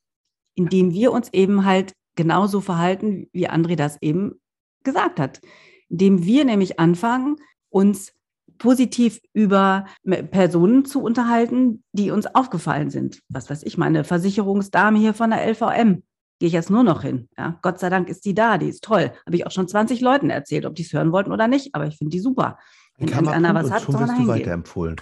indem 0.56 0.94
wir 0.94 1.12
uns 1.12 1.28
eben 1.34 1.66
halt 1.66 1.92
genauso 2.16 2.62
verhalten, 2.62 3.28
wie 3.32 3.50
André 3.50 3.76
das 3.76 3.98
eben 4.02 4.42
gesagt 4.84 5.20
hat. 5.20 5.42
Indem 5.90 6.24
wir 6.24 6.46
nämlich 6.46 6.80
anfangen, 6.80 7.38
uns 7.70 8.14
positiv 8.58 9.20
über 9.34 9.86
Personen 10.32 10.86
zu 10.86 11.02
unterhalten, 11.02 11.84
die 11.92 12.12
uns 12.12 12.28
aufgefallen 12.28 12.90
sind. 12.90 13.20
Was 13.30 13.50
weiß 13.50 13.64
ich, 13.64 13.78
meine 13.78 14.04
Versicherungsdame 14.04 15.00
hier 15.00 15.14
von 15.14 15.32
der 15.32 15.46
LVM 15.46 16.04
gehe 16.40 16.48
ich 16.48 16.54
jetzt 16.54 16.70
nur 16.70 16.84
noch 16.84 17.04
hin. 17.04 17.30
Ja, 17.38 17.58
Gott 17.62 17.80
sei 17.80 17.90
Dank 17.90 18.10
ist 18.10 18.26
die 18.26 18.34
da, 18.34 18.58
die 18.58 18.70
ist 18.70 18.84
toll. 18.84 19.12
Habe 19.26 19.36
ich 19.36 19.46
auch 19.46 19.52
schon 19.52 19.68
20 19.68 20.02
Leuten 20.02 20.30
erzählt, 20.30 20.66
ob 20.66 20.76
die 20.76 20.84
es 20.84 20.94
hören 20.94 21.12
wollten 21.12 21.32
oder 21.32 21.48
nicht, 21.48 21.74
aber 21.74 21.88
ich 21.88 21.98
finde 21.98 22.12
die 22.12 22.20
super. 22.20 22.58
Wenn 22.98 23.10
Kann 23.10 23.28
einer 23.28 23.54
was 23.56 23.72
hat, 23.72 23.84
soll 23.84 24.06
man 24.06 24.22
du 24.22 24.28
weiterempfohlen. 24.28 24.98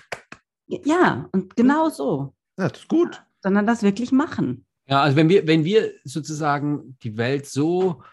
Ja, 0.67 1.29
und 1.31 1.55
genau 1.55 1.89
so. 1.89 2.33
Ja, 2.57 2.69
das 2.69 2.81
ist 2.81 2.87
gut. 2.87 3.23
Sondern 3.43 3.65
das 3.65 3.81
wirklich 3.83 4.11
machen. 4.11 4.65
Ja, 4.87 5.01
also 5.01 5.15
wenn 5.15 5.29
wir, 5.29 5.47
wenn 5.47 5.63
wir 5.63 5.93
sozusagen 6.03 6.97
die 7.03 7.17
Welt 7.17 7.45
so, 7.45 8.03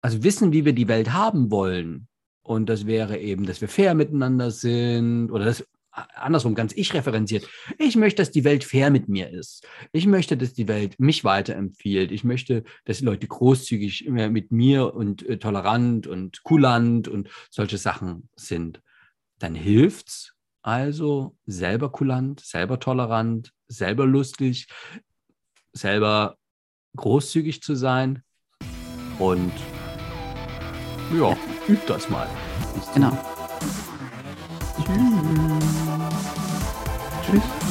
also 0.00 0.22
wissen, 0.22 0.52
wie 0.52 0.64
wir 0.64 0.72
die 0.72 0.88
Welt 0.88 1.12
haben 1.12 1.50
wollen, 1.50 2.08
und 2.42 2.68
das 2.68 2.86
wäre 2.86 3.18
eben, 3.18 3.44
dass 3.44 3.60
wir 3.60 3.68
fair 3.68 3.94
miteinander 3.94 4.50
sind 4.50 5.30
oder 5.30 5.44
das 5.44 5.66
andersrum, 6.14 6.54
ganz 6.54 6.72
ich 6.74 6.94
referenziert. 6.94 7.48
Ich 7.78 7.96
möchte, 7.96 8.22
dass 8.22 8.30
die 8.30 8.44
Welt 8.44 8.64
fair 8.64 8.90
mit 8.90 9.08
mir 9.08 9.30
ist. 9.30 9.66
Ich 9.92 10.06
möchte, 10.06 10.36
dass 10.36 10.52
die 10.52 10.68
Welt 10.68 10.98
mich 10.98 11.24
weiterempfiehlt. 11.24 12.12
Ich 12.12 12.24
möchte, 12.24 12.64
dass 12.84 12.98
die 12.98 13.04
Leute 13.04 13.26
großzügig 13.26 14.08
mit 14.08 14.52
mir 14.52 14.94
und 14.94 15.26
äh, 15.26 15.38
tolerant 15.38 16.06
und 16.06 16.42
kulant 16.42 17.08
und 17.08 17.28
solche 17.50 17.78
Sachen 17.78 18.28
sind. 18.36 18.80
Dann 19.38 19.54
hilft's 19.54 20.34
also 20.62 21.36
selber 21.46 21.90
kulant, 21.90 22.40
selber 22.40 22.80
tolerant, 22.80 23.52
selber 23.68 24.06
lustig, 24.06 24.66
selber 25.72 26.36
großzügig 26.96 27.62
zu 27.62 27.74
sein 27.74 28.22
und 29.18 29.52
ja, 31.14 31.36
übt 31.68 31.86
das 31.86 32.08
mal. 32.10 32.28
Genau. 32.94 33.16
Tschüss. 37.24 37.42
Tschüss. 37.42 37.67